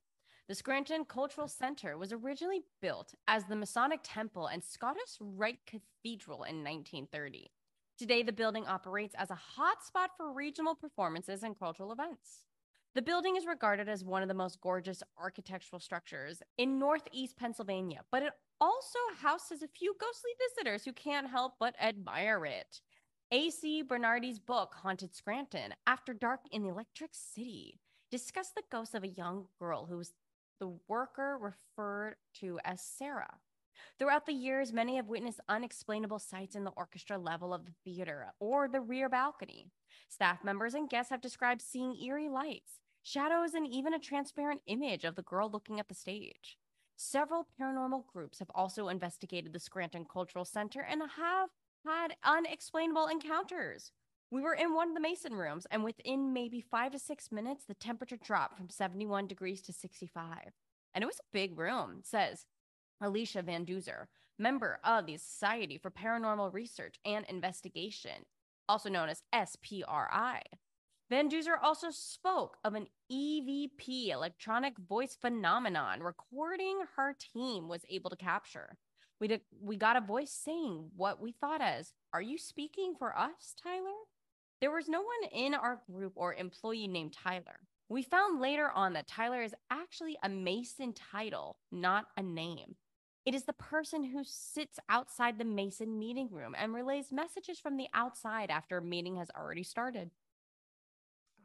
[0.47, 6.43] The Scranton Cultural Center was originally built as the Masonic Temple and Scottish Rite Cathedral
[6.43, 7.51] in 1930.
[7.97, 12.43] Today, the building operates as a hotspot for regional performances and cultural events.
[12.93, 18.01] The building is regarded as one of the most gorgeous architectural structures in Northeast Pennsylvania,
[18.11, 22.81] but it also houses a few ghostly visitors who can't help but admire it.
[23.31, 23.81] A.C.
[23.81, 27.79] Bernardi's book, Haunted Scranton, After Dark in the Electric City,
[28.11, 30.13] discussed the ghost of a young girl who was
[30.59, 33.39] the worker referred to as Sarah.
[33.97, 38.33] Throughout the years, many have witnessed unexplainable sights in the orchestra level of the theater
[38.39, 39.71] or the rear balcony.
[40.09, 45.03] Staff members and guests have described seeing eerie lights, shadows, and even a transparent image
[45.03, 46.57] of the girl looking at the stage.
[46.95, 51.49] Several paranormal groups have also investigated the Scranton Cultural Center and have
[51.85, 53.91] had unexplainable encounters.
[54.31, 57.65] We were in one of the Mason rooms, and within maybe five to six minutes,
[57.65, 60.53] the temperature dropped from 71 degrees to 65.
[60.93, 62.45] And it was a big room, says
[63.01, 64.05] Alicia Van Duzer,
[64.39, 68.25] member of the Society for Paranormal Research and Investigation,
[68.67, 70.41] also known as SPRI.
[71.09, 78.09] Van Duzer also spoke of an EVP, electronic voice phenomenon, recording her team was able
[78.09, 78.77] to capture.
[79.19, 83.17] We, did, we got a voice saying what we thought as, Are you speaking for
[83.17, 83.95] us, Tyler?
[84.59, 87.59] There was no one in our group or employee named Tyler.
[87.89, 92.75] We found later on that Tyler is actually a Mason title, not a name.
[93.27, 97.75] It is the person who sits outside the Mason meeting room and relays messages from
[97.75, 100.11] the outside after a meeting has already started.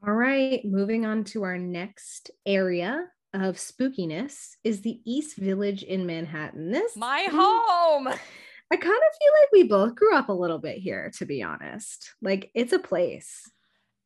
[0.06, 6.06] All right, moving on to our next area of spookiness is the East Village in
[6.06, 6.70] Manhattan.
[6.70, 8.06] This my home.
[8.06, 11.42] I kind of feel like we both grew up a little bit here, to be
[11.42, 12.14] honest.
[12.22, 13.50] Like it's a place.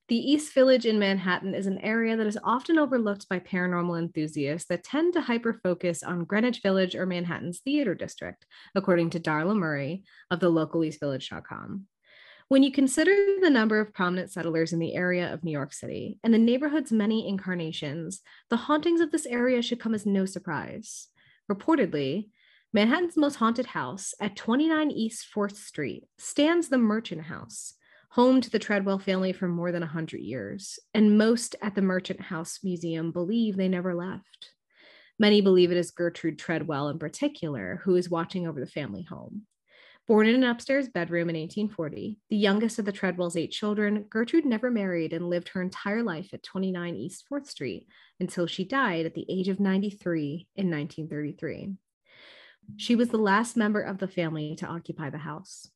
[0.09, 4.69] The East Village in Manhattan is an area that is often overlooked by paranormal enthusiasts
[4.69, 9.57] that tend to hyper focus on Greenwich Village or Manhattan's theater district, according to Darla
[9.57, 11.87] Murray of the localeastvillage.com.
[12.47, 16.21] When you consider the number of prominent settlers in the area of New York City
[16.23, 21.09] and the neighborhood's many incarnations, the hauntings of this area should come as no surprise.
[21.51, 22.29] Reportedly,
[22.73, 27.75] Manhattan's most haunted house at 29 East 4th Street stands the Merchant House,
[28.11, 32.21] home to the Treadwell family for more than 100 years, and most at the Merchant
[32.21, 34.53] House Museum believe they never left.
[35.19, 39.47] Many believe it is Gertrude Treadwell in particular who is watching over the family home.
[40.07, 44.45] Born in an upstairs bedroom in 1840, the youngest of the Treadwells' eight children, Gertrude
[44.45, 47.88] never married and lived her entire life at 29 East 4th Street
[48.21, 51.75] until she died at the age of 93 in 1933.
[52.77, 55.69] She was the last member of the family to occupy the house.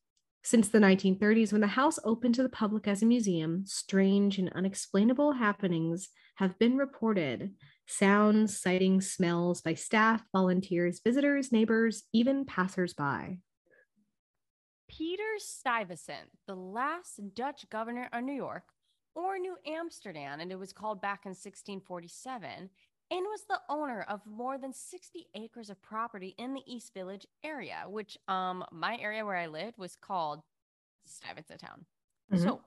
[0.43, 4.51] Since the 1930s, when the house opened to the public as a museum, strange and
[4.53, 7.51] unexplainable happenings have been reported
[7.85, 13.39] sounds, sightings, smells by staff, volunteers, visitors, neighbors, even passersby.
[14.89, 18.63] Peter Stuyvesant, the last Dutch governor of New York
[19.13, 22.69] or New Amsterdam, and it was called back in 1647,
[23.11, 27.27] and was the owner of more than 60 acres of property in the East Village
[27.43, 30.41] area, which um my area where I lived was called
[31.05, 31.85] Stuyvesant Town.
[32.31, 32.43] Mm-hmm.
[32.43, 32.61] So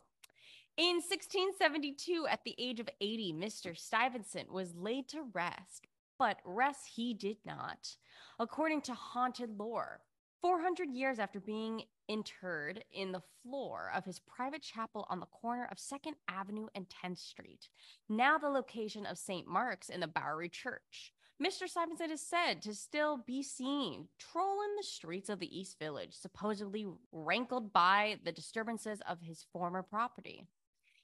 [0.76, 3.78] in 1672, at the age of 80, Mr.
[3.78, 5.86] Stuyvesant was laid to rest,
[6.18, 7.96] but rest he did not.
[8.40, 10.00] According to haunted lore,
[10.42, 15.68] 400 years after being interred in the floor of his private chapel on the corner
[15.70, 17.68] of 2nd Avenue and 10th Street,
[18.08, 19.46] now the location of St.
[19.46, 21.12] Mark's in the Bowery Church.
[21.42, 21.68] Mr.
[21.68, 26.86] Simonson is said to still be seen trolling the streets of the East Village, supposedly
[27.10, 30.46] rankled by the disturbances of his former property.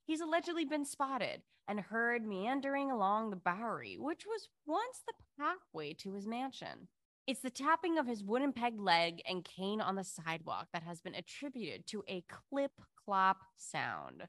[0.05, 5.93] he's allegedly been spotted and heard meandering along the Bowery, which was once the pathway
[5.95, 6.89] to his mansion.
[7.27, 11.01] It's the tapping of his wooden peg leg and cane on the sidewalk that has
[11.01, 12.73] been attributed to a clip
[13.05, 14.23] clop sound.
[14.23, 14.29] All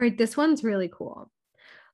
[0.00, 1.30] right, this one's really cool.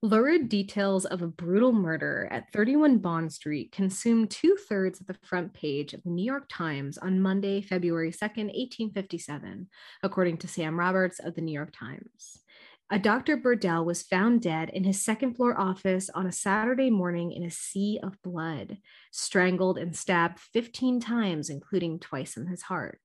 [0.02, 5.16] Lurid details of a brutal murder at 31 Bond Street consumed two thirds of the
[5.22, 9.66] front page of the New York Times on Monday, February 2nd, 1857,
[10.02, 12.43] according to Sam Roberts of the New York Times.
[12.90, 13.38] A Dr.
[13.38, 17.50] Burdell was found dead in his second floor office on a Saturday morning in a
[17.50, 18.76] sea of blood,
[19.10, 23.00] strangled and stabbed 15 times, including twice in his heart.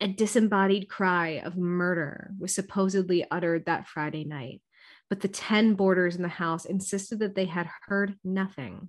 [0.00, 4.60] A disembodied cry of murder was supposedly uttered that Friday night,
[5.08, 8.88] but the 10 boarders in the house insisted that they had heard nothing.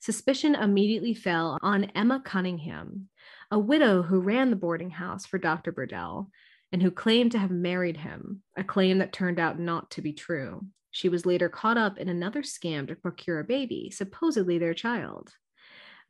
[0.00, 3.08] Suspicion immediately fell on Emma Cunningham,
[3.50, 5.72] a widow who ran the boarding house for Dr.
[5.72, 6.30] Burdell
[6.72, 10.12] and who claimed to have married him, a claim that turned out not to be
[10.12, 10.66] true.
[10.90, 15.30] She was later caught up in another scam to procure a baby, supposedly their child.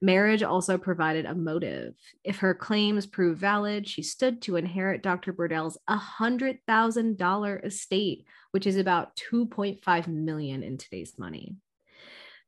[0.02, 1.94] Marriage also provided a motive.
[2.22, 5.32] If her claims proved valid, she stood to inherit Dr.
[5.32, 11.56] Burdell's $100,000 estate, which is about 2.5 million in today's money.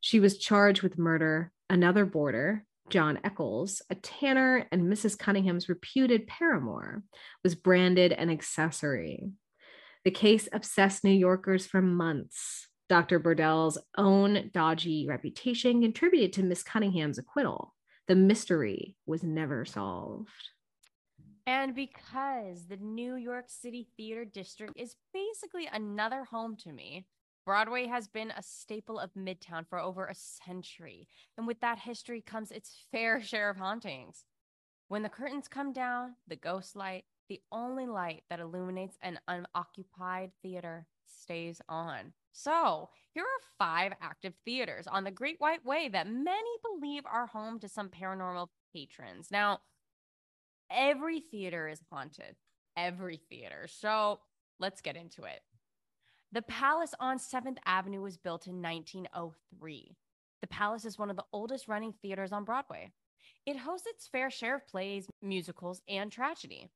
[0.01, 5.19] She was charged with murder, another boarder, John Eccles, a tanner and Mrs.
[5.19, 7.03] Cunningham's reputed paramour,
[7.43, 9.31] was branded an accessory.
[10.05, 12.69] The case obsessed New Yorkers for months.
[12.89, 13.19] Dr.
[13.19, 17.75] Burdell's own dodgy reputation contributed to Miss Cunningham's acquittal.
[18.07, 20.31] The mystery was never solved.
[21.47, 27.07] And because the New York City Theater District is basically another home to me,
[27.49, 31.09] Broadway has been a staple of Midtown for over a century.
[31.39, 34.27] And with that history comes its fair share of hauntings.
[34.89, 40.33] When the curtains come down, the ghost light, the only light that illuminates an unoccupied
[40.43, 42.13] theater, stays on.
[42.33, 47.29] So, here are five active theaters on the Great White Way that many believe are
[47.29, 49.29] home to some paranormal patrons.
[49.31, 49.61] Now,
[50.71, 52.37] every theater is haunted,
[52.77, 53.69] every theater.
[53.71, 54.21] So,
[54.61, 55.41] let's get into it.
[56.31, 59.97] The Palace on 7th Avenue was built in 1903.
[60.43, 62.91] The Palace is one of the oldest running theaters on Broadway.
[63.47, 66.69] It hosts its fair share of plays, musicals, and tragedy.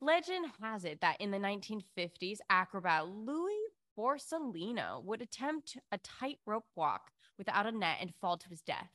[0.00, 3.60] Legend has it that in the 1950s, acrobat Louis
[3.98, 8.90] Borsellino would attempt a tightrope walk without a net and fall to his death.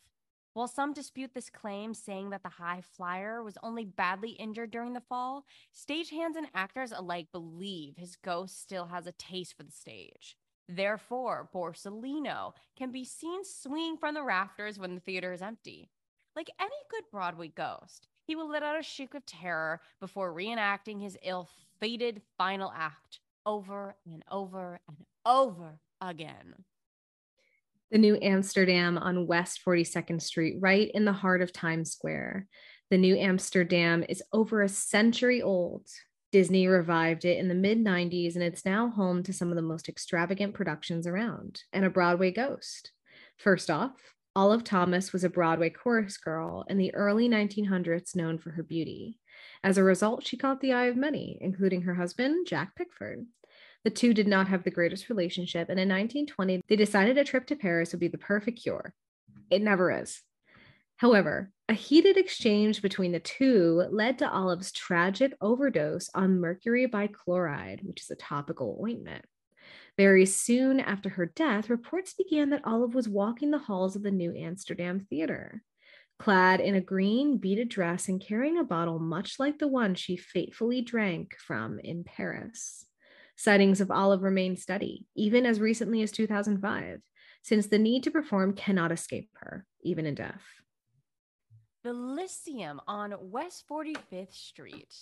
[0.54, 4.94] While some dispute this claim, saying that the high flyer was only badly injured during
[4.94, 9.72] the fall, stagehands and actors alike believe his ghost still has a taste for the
[9.72, 10.38] stage.
[10.70, 15.90] Therefore, Borsellino can be seen swinging from the rafters when the theater is empty.
[16.36, 21.02] Like any good Broadway ghost, he will let out a shriek of terror before reenacting
[21.02, 26.64] his ill fated final act, over and over and over again.
[27.94, 32.48] The New Amsterdam on West 42nd Street, right in the heart of Times Square.
[32.90, 35.86] The New Amsterdam is over a century old.
[36.32, 39.62] Disney revived it in the mid 90s, and it's now home to some of the
[39.62, 42.92] most extravagant productions around and a Broadway ghost.
[43.38, 43.94] First off,
[44.36, 49.20] Olive Thomas was a Broadway chorus girl in the early 1900s known for her beauty.
[49.64, 53.28] As a result, she caught the eye of many, including her husband, Jack Pickford.
[53.84, 57.46] The two did not have the greatest relationship, and in 1920, they decided a trip
[57.48, 58.94] to Paris would be the perfect cure.
[59.50, 60.22] It never is.
[60.98, 67.84] However, a heated exchange between the two led to Olive's tragic overdose on mercury bichloride,
[67.84, 69.26] which is a topical ointment.
[69.98, 74.12] Very soon after her death, reports began that Olive was walking the halls of the
[74.12, 75.62] New Amsterdam Theater.
[76.20, 80.16] Clad in a green beaded dress and carrying a bottle much like the one she
[80.16, 82.86] fatefully drank from in Paris.
[83.36, 87.02] Sightings of Olive remain steady, even as recently as 2005,
[87.42, 90.44] since the need to perform cannot escape her, even in death.
[91.84, 94.94] The Lyceum on West 45th Street.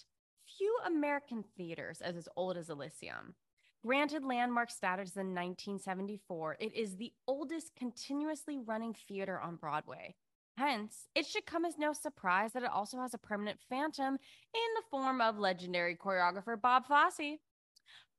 [0.58, 3.36] Few American theaters as old as the Lyceum.
[3.84, 10.16] Granted landmark status in 1974, it is the oldest continuously running theater on Broadway.
[10.58, 14.74] Hence, it should come as no surprise that it also has a permanent phantom in
[14.76, 17.40] the form of legendary choreographer Bob Fosse.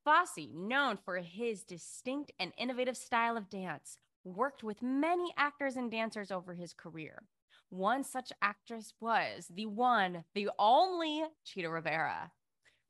[0.05, 5.91] Fosse, known for his distinct and innovative style of dance, worked with many actors and
[5.91, 7.23] dancers over his career.
[7.69, 12.33] One such actress was the one, the only Chita Rivera.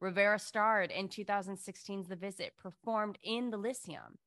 [0.01, 4.19] Rivera starred in 2016's The Visit, performed in the Lyceum.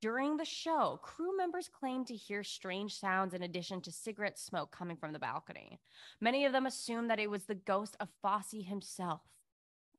[0.00, 4.70] During the show, crew members claimed to hear strange sounds in addition to cigarette smoke
[4.70, 5.80] coming from the balcony.
[6.20, 9.22] Many of them assumed that it was the ghost of Fosse himself.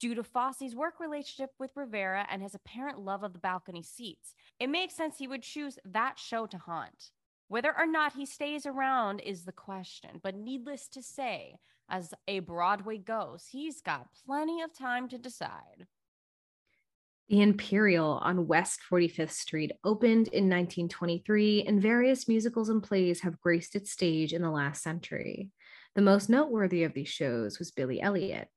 [0.01, 4.33] Due to Fosse's work relationship with Rivera and his apparent love of the balcony seats,
[4.59, 7.11] it makes sense he would choose that show to haunt.
[7.49, 12.39] Whether or not he stays around is the question, but needless to say, as a
[12.39, 15.85] Broadway ghost, he's got plenty of time to decide.
[17.29, 23.39] The Imperial on West 45th Street opened in 1923, and various musicals and plays have
[23.39, 25.51] graced its stage in the last century.
[25.93, 28.47] The most noteworthy of these shows was Billy Elliot,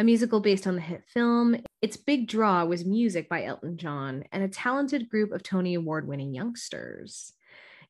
[0.00, 1.54] a musical based on the hit film.
[1.82, 6.08] Its big draw was music by Elton John and a talented group of Tony Award
[6.08, 7.34] winning youngsters.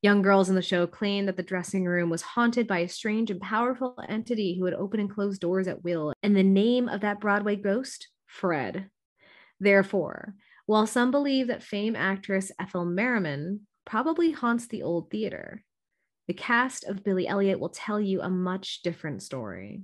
[0.02, 3.30] Young girls in the show claimed that the dressing room was haunted by a strange
[3.30, 6.12] and powerful entity who would open and close doors at will.
[6.20, 8.08] And the name of that Broadway ghost?
[8.26, 8.90] Fred.
[9.61, 10.34] Therefore,
[10.66, 15.62] while some believe that fame actress Ethel Merman probably haunts the old theater,
[16.26, 19.82] the cast of Billy Elliot will tell you a much different story.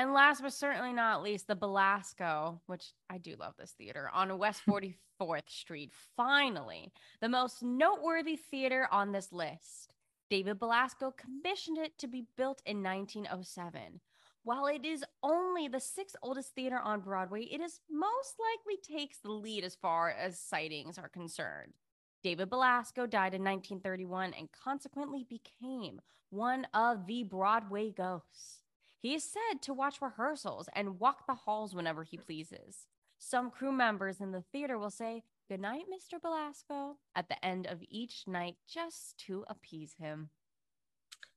[0.00, 4.38] And last but certainly not least, the Belasco, which I do love this theater on
[4.38, 5.92] West 44th Street.
[6.16, 6.90] Finally,
[7.20, 9.92] the most noteworthy theater on this list.
[10.30, 14.00] David Belasco commissioned it to be built in 1907.
[14.42, 19.18] While it is only the sixth oldest theater on Broadway, it is most likely takes
[19.18, 21.74] the lead as far as sightings are concerned.
[22.22, 28.60] David Belasco died in 1931 and consequently became one of the Broadway ghosts.
[29.00, 32.86] He is said to watch rehearsals and walk the halls whenever he pleases.
[33.18, 36.20] Some crew members in the theater will say, Good night, Mr.
[36.20, 40.28] Belasco, at the end of each night just to appease him.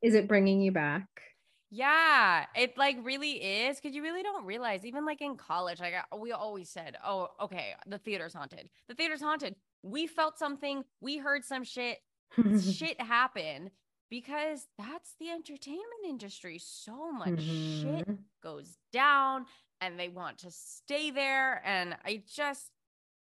[0.03, 1.07] Is it bringing you back?
[1.72, 5.93] Yeah, it like really is because you really don't realize, even like in college, like
[5.95, 8.70] uh, we always said, oh, okay, the theater's haunted.
[8.88, 9.55] The theater's haunted.
[9.82, 11.97] We felt something, we heard some shit,
[12.61, 13.72] shit happen
[14.10, 16.60] because that's the entertainment industry.
[16.60, 17.97] So much mm-hmm.
[17.97, 18.08] shit
[18.43, 19.45] goes down
[19.82, 21.62] and they want to stay there.
[21.66, 22.70] And I just,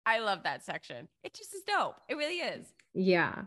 [0.05, 1.09] I love that section.
[1.23, 1.97] It just is dope.
[2.09, 2.67] It really is.
[2.93, 3.43] Yeah.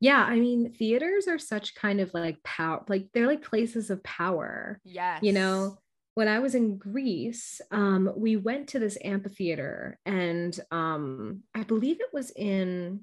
[0.00, 0.24] Yeah.
[0.24, 4.80] I mean, theaters are such kind of like power, like they're like places of power.
[4.84, 5.22] Yes.
[5.22, 5.78] You know,
[6.14, 12.00] when I was in Greece, um, we went to this amphitheater and um, I believe
[12.00, 13.00] it was in,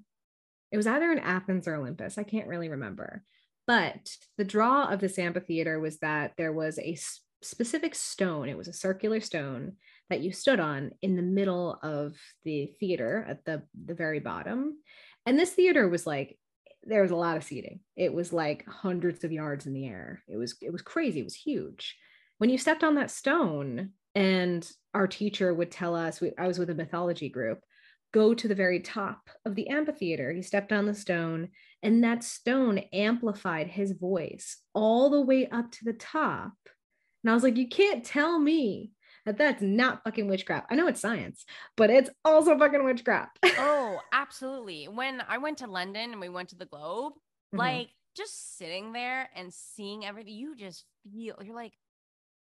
[0.71, 2.17] it was either in Athens or Olympus.
[2.17, 3.23] I can't really remember
[3.67, 6.97] but the draw of this amphitheater was that there was a
[7.41, 9.73] specific stone, it was a circular stone
[10.09, 14.77] that you stood on in the middle of the theater at the, the very bottom.
[15.25, 16.37] And this theater was like,
[16.83, 17.79] there was a lot of seating.
[17.95, 20.21] It was like hundreds of yards in the air.
[20.27, 21.19] It was it was crazy.
[21.19, 21.97] It was huge.
[22.37, 26.57] When you stepped on that stone, and our teacher would tell us, we, I was
[26.57, 27.59] with a mythology group,
[28.13, 30.31] go to the very top of the amphitheater.
[30.31, 31.49] He stepped on the stone,
[31.85, 36.53] and that stone amplified his voice all the way up to the top.
[37.23, 38.91] And I was like, you can't tell me
[39.27, 40.65] that that's not fucking witchcraft.
[40.71, 41.45] I know it's science,
[41.77, 43.37] but it's also fucking witchcraft.
[43.59, 44.85] oh, absolutely.
[44.85, 47.59] When I went to London and we went to the Globe, mm-hmm.
[47.59, 51.73] like just sitting there and seeing everything, you just feel you're like,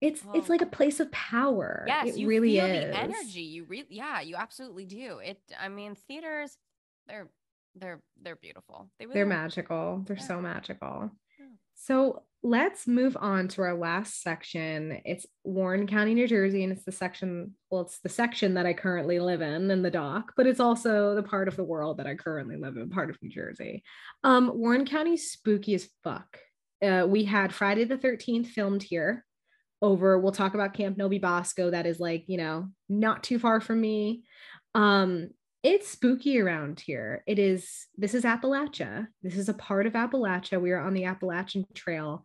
[0.03, 0.33] it's oh.
[0.35, 1.85] it's like a place of power.
[1.87, 2.85] Yes, it you really feel is.
[2.85, 3.43] the energy.
[3.43, 5.20] You really, yeah, you absolutely do.
[5.24, 5.41] It.
[5.59, 6.59] I mean, theaters,
[7.07, 7.30] they're
[7.77, 8.89] they're they're beautiful.
[8.99, 9.29] They really they're are.
[9.29, 10.03] magical.
[10.07, 10.23] They're yeah.
[10.23, 11.11] so magical.
[11.39, 11.47] Yeah.
[11.75, 15.01] So let's move on to our last section.
[15.05, 17.55] It's Warren County, New Jersey, and it's the section.
[17.70, 21.14] Well, it's the section that I currently live in in the dock, but it's also
[21.14, 23.83] the part of the world that I currently live in, part of New Jersey.
[24.25, 26.39] Um, Warren County, spooky as fuck.
[26.83, 29.25] Uh, we had Friday the 13th filmed here
[29.81, 33.81] over we'll talk about camp No-Be-Bo-Sco that is like you know not too far from
[33.81, 34.23] me
[34.77, 35.29] um
[35.63, 37.23] it's spooky around here.
[37.27, 39.07] It is this is appalachia.
[39.23, 40.61] This is a part of appalachia.
[40.61, 42.25] We are on the appalachian trail.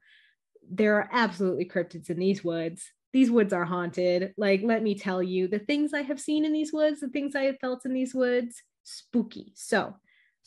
[0.70, 2.92] There are absolutely cryptids in these woods.
[3.14, 4.34] These woods are haunted.
[4.38, 7.36] Like let me tell you the things i have seen in these woods the things
[7.36, 9.54] i have felt in these woods spooky.
[9.56, 9.96] So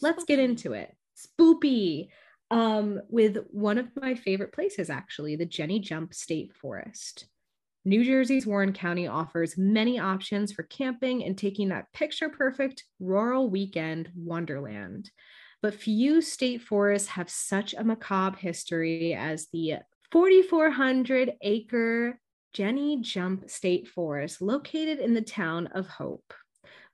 [0.01, 0.95] let's get into it.
[1.17, 2.09] Spoopy
[2.51, 7.27] um, with one of my favorite places, actually, the Jenny Jump State Forest.
[7.85, 13.49] New Jersey's Warren County offers many options for camping and taking that picture perfect rural
[13.49, 15.11] weekend wonderland.
[15.63, 19.79] But few state forests have such a macabre history as the
[20.13, 22.21] 4,400 acre
[22.53, 26.35] Jenny Jump State Forest located in the town of Hope.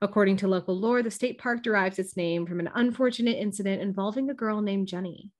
[0.01, 4.29] According to local lore, the state park derives its name from an unfortunate incident involving
[4.29, 5.31] a girl named Jenny.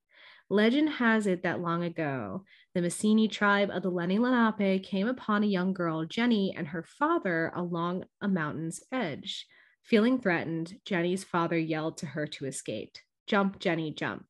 [0.49, 2.43] Legend has it that long ago,
[2.77, 6.83] the Massini tribe of the Lenni Lenape came upon a young girl, Jenny, and her
[6.83, 9.47] father along a mountain's edge.
[9.81, 14.27] Feeling threatened, Jenny's father yelled to her to escape Jump, Jenny, jump.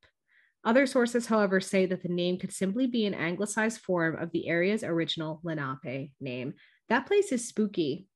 [0.64, 4.48] Other sources, however, say that the name could simply be an anglicized form of the
[4.48, 6.54] area's original Lenape name.
[6.88, 8.08] That place is spooky.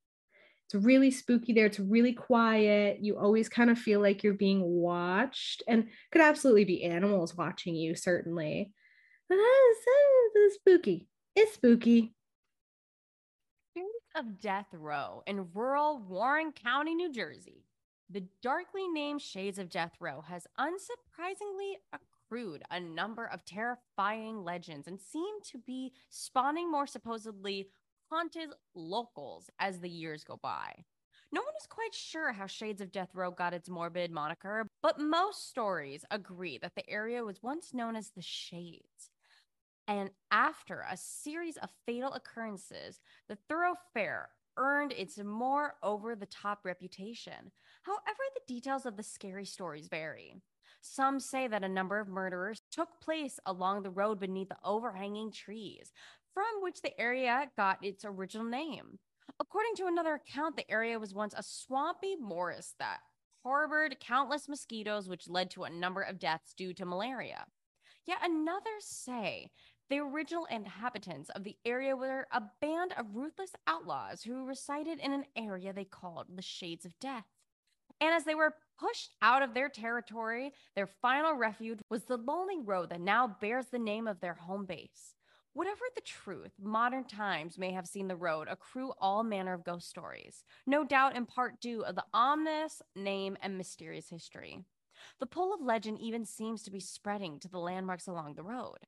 [0.64, 1.66] It's really spooky there.
[1.66, 3.00] It's really quiet.
[3.02, 7.74] You always kind of feel like you're being watched and could absolutely be animals watching
[7.74, 8.72] you, certainly.
[9.32, 9.38] But
[10.34, 11.08] it's, spooky.
[11.34, 12.12] It's spooky.
[13.70, 17.64] Spirits of Death Row in rural Warren County, New Jersey.
[18.10, 24.86] The darkly named Shades of Death Row has unsurprisingly accrued a number of terrifying legends
[24.86, 27.70] and seem to be spawning more supposedly
[28.10, 30.74] haunted locals as the years go by.
[31.32, 35.00] No one is quite sure how Shades of Death Row got its morbid moniker, but
[35.00, 39.11] most stories agree that the area was once known as the Shades.
[39.92, 46.60] And after a series of fatal occurrences, the thoroughfare earned its more over the top
[46.64, 47.52] reputation.
[47.82, 50.36] However, the details of the scary stories vary.
[50.80, 55.30] Some say that a number of murders took place along the road beneath the overhanging
[55.30, 55.92] trees,
[56.32, 58.98] from which the area got its original name.
[59.38, 63.00] According to another account, the area was once a swampy morass that
[63.42, 67.44] harbored countless mosquitoes, which led to a number of deaths due to malaria.
[68.04, 69.50] Yet another say
[69.92, 75.12] the original inhabitants of the area were a band of ruthless outlaws who resided in
[75.12, 77.26] an area they called the Shades of Death.
[78.00, 82.58] And as they were pushed out of their territory, their final refuge was the lonely
[82.58, 85.14] road that now bears the name of their home base.
[85.52, 89.90] Whatever the truth, modern times may have seen the road accrue all manner of ghost
[89.90, 94.64] stories, no doubt in part due of the ominous name and mysterious history.
[95.20, 98.78] The pull of legend even seems to be spreading to the landmarks along the road.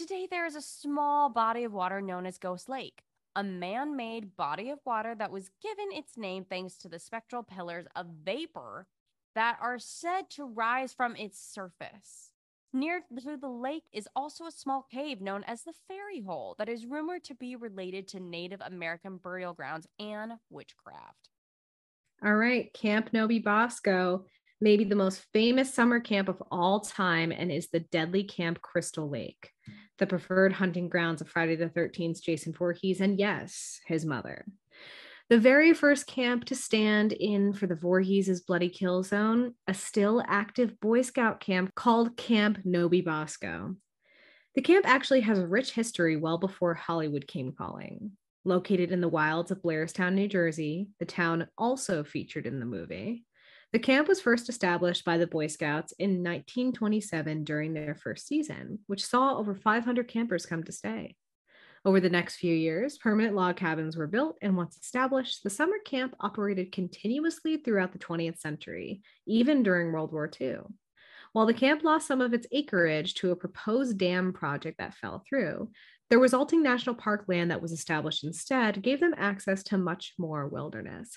[0.00, 3.02] Today, there is a small body of water known as Ghost Lake,
[3.36, 7.42] a man made body of water that was given its name thanks to the spectral
[7.42, 8.86] pillars of vapor
[9.34, 12.30] that are said to rise from its surface.
[12.72, 16.70] Near to the lake is also a small cave known as the Fairy Hole that
[16.70, 21.28] is rumored to be related to Native American burial grounds and witchcraft.
[22.24, 24.24] All right, Camp No-Be-Bo-Sco,
[24.62, 29.08] maybe the most famous summer camp of all time, and is the deadly Camp Crystal
[29.08, 29.50] Lake,
[30.00, 34.44] the preferred hunting grounds of Friday the 13th Jason Voorhees, and yes, his mother.
[35.28, 40.24] The very first camp to stand in for the Voorhees' Bloody Kill Zone, a still
[40.26, 43.76] active Boy Scout camp called Camp No-Be-Bo-Sco.
[44.56, 48.10] The camp actually has a rich history well before Hollywood came calling.
[48.44, 53.24] Located in the wilds of Blairstown, New Jersey, the town also featured in the movie.
[53.72, 58.80] The camp was first established by the Boy Scouts in 1927 during their first season,
[58.88, 61.14] which saw over 500 campers come to stay.
[61.84, 65.78] Over the next few years, permanent log cabins were built, and once established, the summer
[65.84, 70.58] camp operated continuously throughout the 20th century, even during World War II.
[71.32, 75.22] While the camp lost some of its acreage to a proposed dam project that fell
[75.28, 75.70] through,
[76.10, 80.48] the resulting national park land that was established instead gave them access to much more
[80.48, 81.16] wilderness.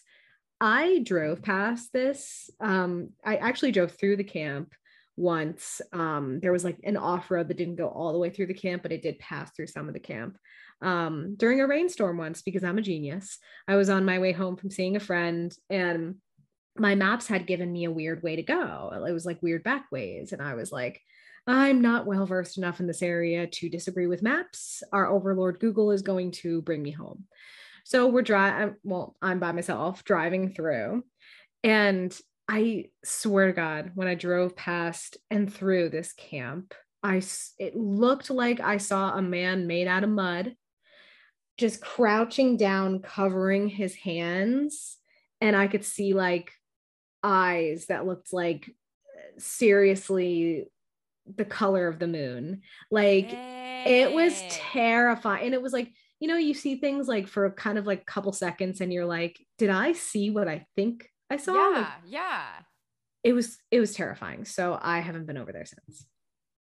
[0.64, 2.50] I drove past this.
[2.62, 4.72] Um, I actually drove through the camp
[5.18, 5.82] once.
[5.92, 8.54] Um, there was like an off road that didn't go all the way through the
[8.54, 10.38] camp, but it did pass through some of the camp.
[10.82, 14.56] Um, during a rainstorm once, because I'm a genius, I was on my way home
[14.56, 16.16] from seeing a friend and
[16.78, 19.04] my maps had given me a weird way to go.
[19.06, 20.32] It was like weird back ways.
[20.32, 21.02] And I was like,
[21.46, 24.82] I'm not well versed enough in this area to disagree with maps.
[24.94, 27.26] Our overlord Google is going to bring me home.
[27.84, 31.04] So we're driving, well, I'm by myself driving through.
[31.64, 32.18] And
[32.48, 37.22] I swear to God, when I drove past and through this camp, I
[37.60, 40.56] it looked like I saw a man made out of mud,
[41.58, 44.98] just crouching down, covering his hands,
[45.42, 46.52] and I could see like
[47.22, 48.70] eyes that looked like
[49.38, 50.66] seriously
[51.36, 52.62] the color of the moon.
[52.90, 54.04] Like hey.
[54.04, 55.92] it was terrifying, and it was like
[56.24, 59.06] you know you see things like for kind of like a couple seconds, and you're
[59.06, 61.54] like, did I see what I think I saw.
[61.54, 62.44] Yeah, like, yeah.
[63.26, 64.46] It was it was terrifying.
[64.46, 66.08] So I haven't been over there since.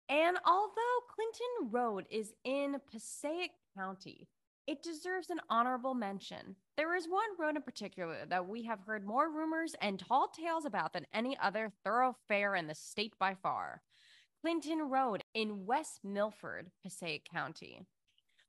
[0.09, 4.28] And although Clinton Road is in Passaic County,
[4.68, 6.54] it deserves an honorable mention.
[6.76, 10.66] There is one road in particular that we have heard more rumors and tall tales
[10.66, 13.82] about than any other thoroughfare in the state by far.
[14.40, 17.88] Clinton Road in West Milford, Passaic County.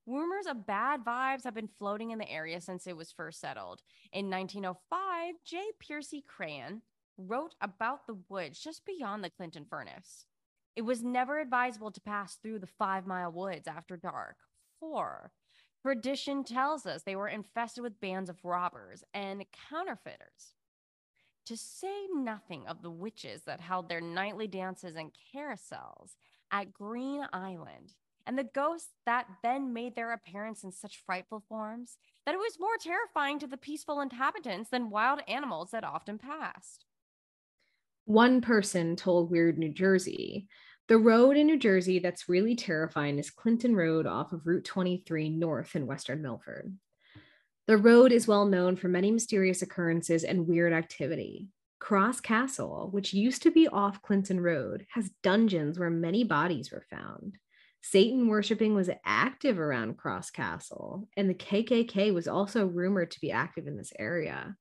[0.05, 3.81] Rumors of bad vibes have been floating in the area since it was first settled.
[4.11, 5.61] In 1905, J.
[5.87, 6.81] Percy Crayon
[7.17, 10.25] wrote about the woods just beyond the Clinton furnace.
[10.75, 14.37] It was never advisable to pass through the five mile woods after dark,
[14.79, 15.31] for
[15.81, 20.55] tradition tells us they were infested with bands of robbers and counterfeiters.
[21.45, 26.15] To say nothing of the witches that held their nightly dances and carousels
[26.51, 27.93] at Green Island
[28.29, 32.59] and the ghosts that then made their appearance in such frightful forms that it was
[32.59, 36.85] more terrifying to the peaceful inhabitants than wild animals that often passed.
[38.05, 40.47] One person told Weird New Jersey
[40.89, 45.29] the road in New Jersey that's really terrifying is Clinton Road off of Route 23
[45.29, 46.75] north in Western Milford.
[47.65, 51.47] The road is well known for many mysterious occurrences and weird activity.
[51.79, 56.85] Cross Castle, which used to be off Clinton Road, has dungeons where many bodies were
[56.91, 57.37] found.
[57.81, 63.31] Satan worshiping was active around Cross Castle, and the KKK was also rumored to be
[63.31, 64.55] active in this area.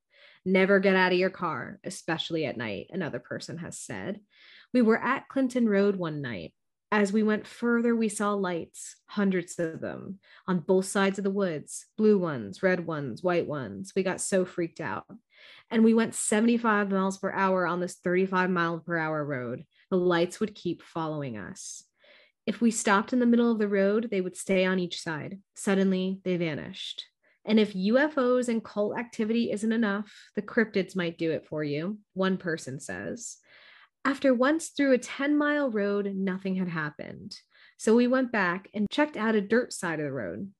[0.44, 4.20] Never get out of your car, especially at night, another person has said.
[4.72, 6.54] We were at Clinton Road one night.
[6.90, 11.30] As we went further, we saw lights, hundreds of them, on both sides of the
[11.30, 13.92] woods blue ones, red ones, white ones.
[13.94, 15.04] We got so freaked out.
[15.70, 19.64] And we went 75 miles per hour on this 35 mile per hour road.
[19.90, 21.84] The lights would keep following us.
[22.48, 25.38] If we stopped in the middle of the road, they would stay on each side.
[25.54, 27.04] Suddenly, they vanished.
[27.44, 31.98] And if UFOs and cult activity isn't enough, the cryptids might do it for you,
[32.14, 33.36] one person says.
[34.02, 37.36] After once through a 10 mile road, nothing had happened.
[37.76, 40.50] So we went back and checked out a dirt side of the road.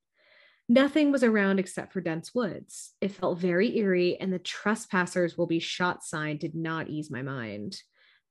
[0.67, 2.93] Nothing was around except for dense woods.
[3.01, 7.23] It felt very eerie, and the trespassers will be shot sign did not ease my
[7.23, 7.81] mind.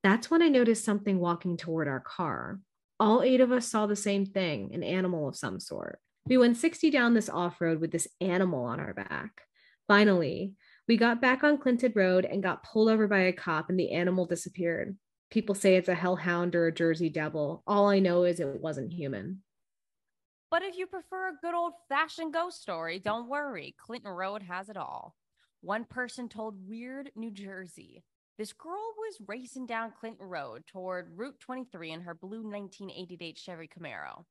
[0.04, 2.60] That's when I noticed something walking toward our car.
[3.00, 6.00] All eight of us saw the same thing an animal of some sort.
[6.26, 9.42] We went 60 down this off road with this animal on our back.
[9.86, 10.52] Finally,
[10.86, 13.92] we got back on Clinton Road and got pulled over by a cop, and the
[13.92, 14.96] animal disappeared.
[15.30, 17.62] People say it's a hellhound or a Jersey devil.
[17.66, 19.42] All I know is it wasn't human.
[20.50, 23.74] But if you prefer a good old fashioned ghost story, don't worry.
[23.78, 25.14] Clinton Road has it all.
[25.60, 28.02] One person told Weird New Jersey
[28.38, 33.68] this girl was racing down Clinton Road toward Route 23 in her blue 1988 Chevy
[33.68, 34.24] Camaro.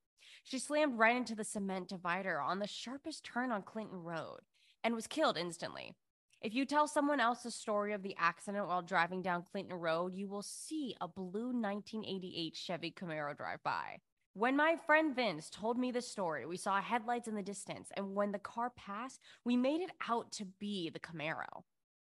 [0.46, 4.40] She slammed right into the cement divider on the sharpest turn on Clinton Road
[4.82, 5.94] and was killed instantly.
[6.40, 10.14] If you tell someone else the story of the accident while driving down Clinton Road,
[10.16, 13.98] you will see a blue 1988 Chevy Camaro drive by.
[14.34, 18.16] When my friend Vince told me the story, we saw headlights in the distance, and
[18.16, 21.64] when the car passed, we made it out to be the Camaro.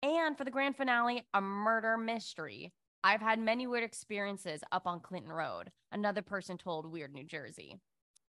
[0.02, 2.72] And for the grand finale, a murder mystery.
[3.04, 7.78] I've had many weird experiences up on Clinton Road, another person told Weird New Jersey.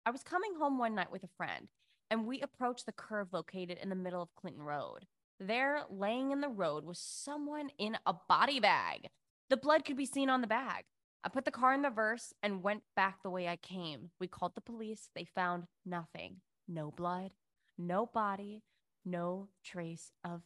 [0.05, 1.69] I was coming home one night with a friend,
[2.11, 5.07] and we approached the curve located in the middle of Clinton Road.
[5.39, 9.09] There, laying in the road, was someone in a body bag.
[9.49, 10.85] The blood could be seen on the bag.
[11.23, 14.11] I put the car in reverse and went back the way I came.
[14.19, 15.09] We called the police.
[15.15, 17.35] They found nothing no blood,
[17.77, 18.63] no body,
[19.05, 20.43] no trace of.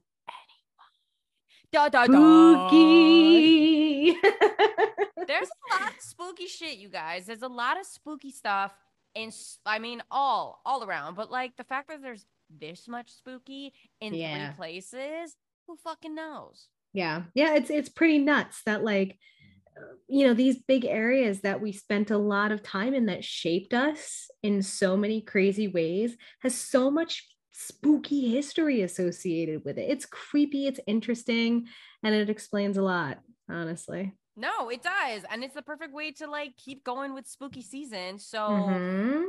[1.75, 2.05] Da da.
[2.05, 4.13] Spooky.
[5.27, 7.27] There's a lot of spooky shit, you guys.
[7.27, 8.73] There's a lot of spooky stuff.
[9.17, 9.33] And
[9.67, 11.17] I mean, all all around.
[11.17, 14.51] But like the fact that there's this much spooky in Yeah.
[14.51, 15.35] three places,
[15.67, 16.69] who fucking knows?
[16.93, 17.23] yeah.
[17.35, 19.19] Yeah, it's it's pretty nuts that like
[20.07, 23.75] you know, these big areas that we spent a lot of time in that shaped
[23.75, 29.89] us in so many crazy ways has so much spooky history associated with it.
[29.89, 31.69] It's creepy, it's interesting,
[32.03, 34.13] and it explains a lot, honestly.
[34.37, 35.23] No, it does.
[35.31, 38.19] And it's the perfect way to like keep going with spooky season.
[38.19, 39.27] So Mhm.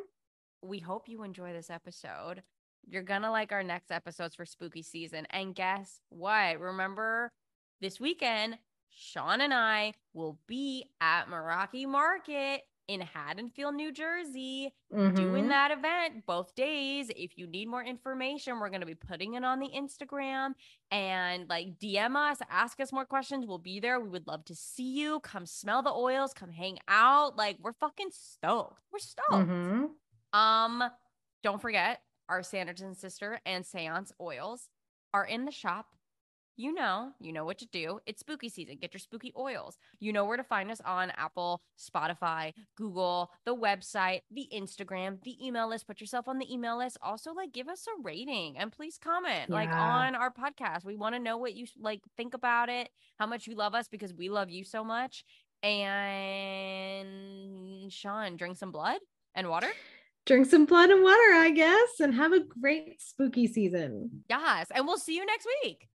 [0.64, 2.42] we hope you enjoy this episode.
[2.88, 5.28] You're gonna like our next episodes for spooky season.
[5.30, 6.60] And guess what?
[6.60, 7.32] Remember
[7.80, 8.58] this weekend,
[8.90, 15.48] Shaun and I will be at Meraki Market in Haddonfield, New Jersey, doing Mhm.
[15.50, 17.10] that event both days.
[17.16, 20.54] If you need more information, we're going to be putting it on the Instagram
[20.92, 23.46] and like DM us, ask us more questions.
[23.46, 24.00] We'll be there.
[24.00, 25.20] We would love to see you.
[25.22, 27.36] Come smell the oils, come hang out.
[27.36, 28.82] Like we're fucking stoked.
[28.92, 29.32] We're stoked.
[29.32, 29.90] Mhm.
[30.34, 30.84] Um,
[31.44, 34.70] don't forget our Sanderson sister and seance oils
[35.14, 35.88] are in the shop.
[36.58, 38.00] You know, you know what to do.
[38.06, 38.78] It's spooky season.
[38.80, 39.78] Get your spooky oils.
[40.00, 45.36] You know where to find us on Apple, Spotify, Google, the website, the Instagram, the
[45.46, 45.86] email list.
[45.86, 46.98] Put yourself on the email list.
[47.02, 50.86] Also, like give us a rating and please comment like on our podcast.
[50.86, 52.90] We want to know what you like think about it,
[53.20, 55.26] how much you love us because we love you so much.
[55.62, 57.12] And
[57.92, 59.00] Shaun, drink some blood
[59.34, 59.72] and water.
[60.26, 64.24] Drink some blood and water, I guess, and have a great spooky season.
[64.30, 64.68] Yes.
[64.74, 65.88] And we'll see you next week.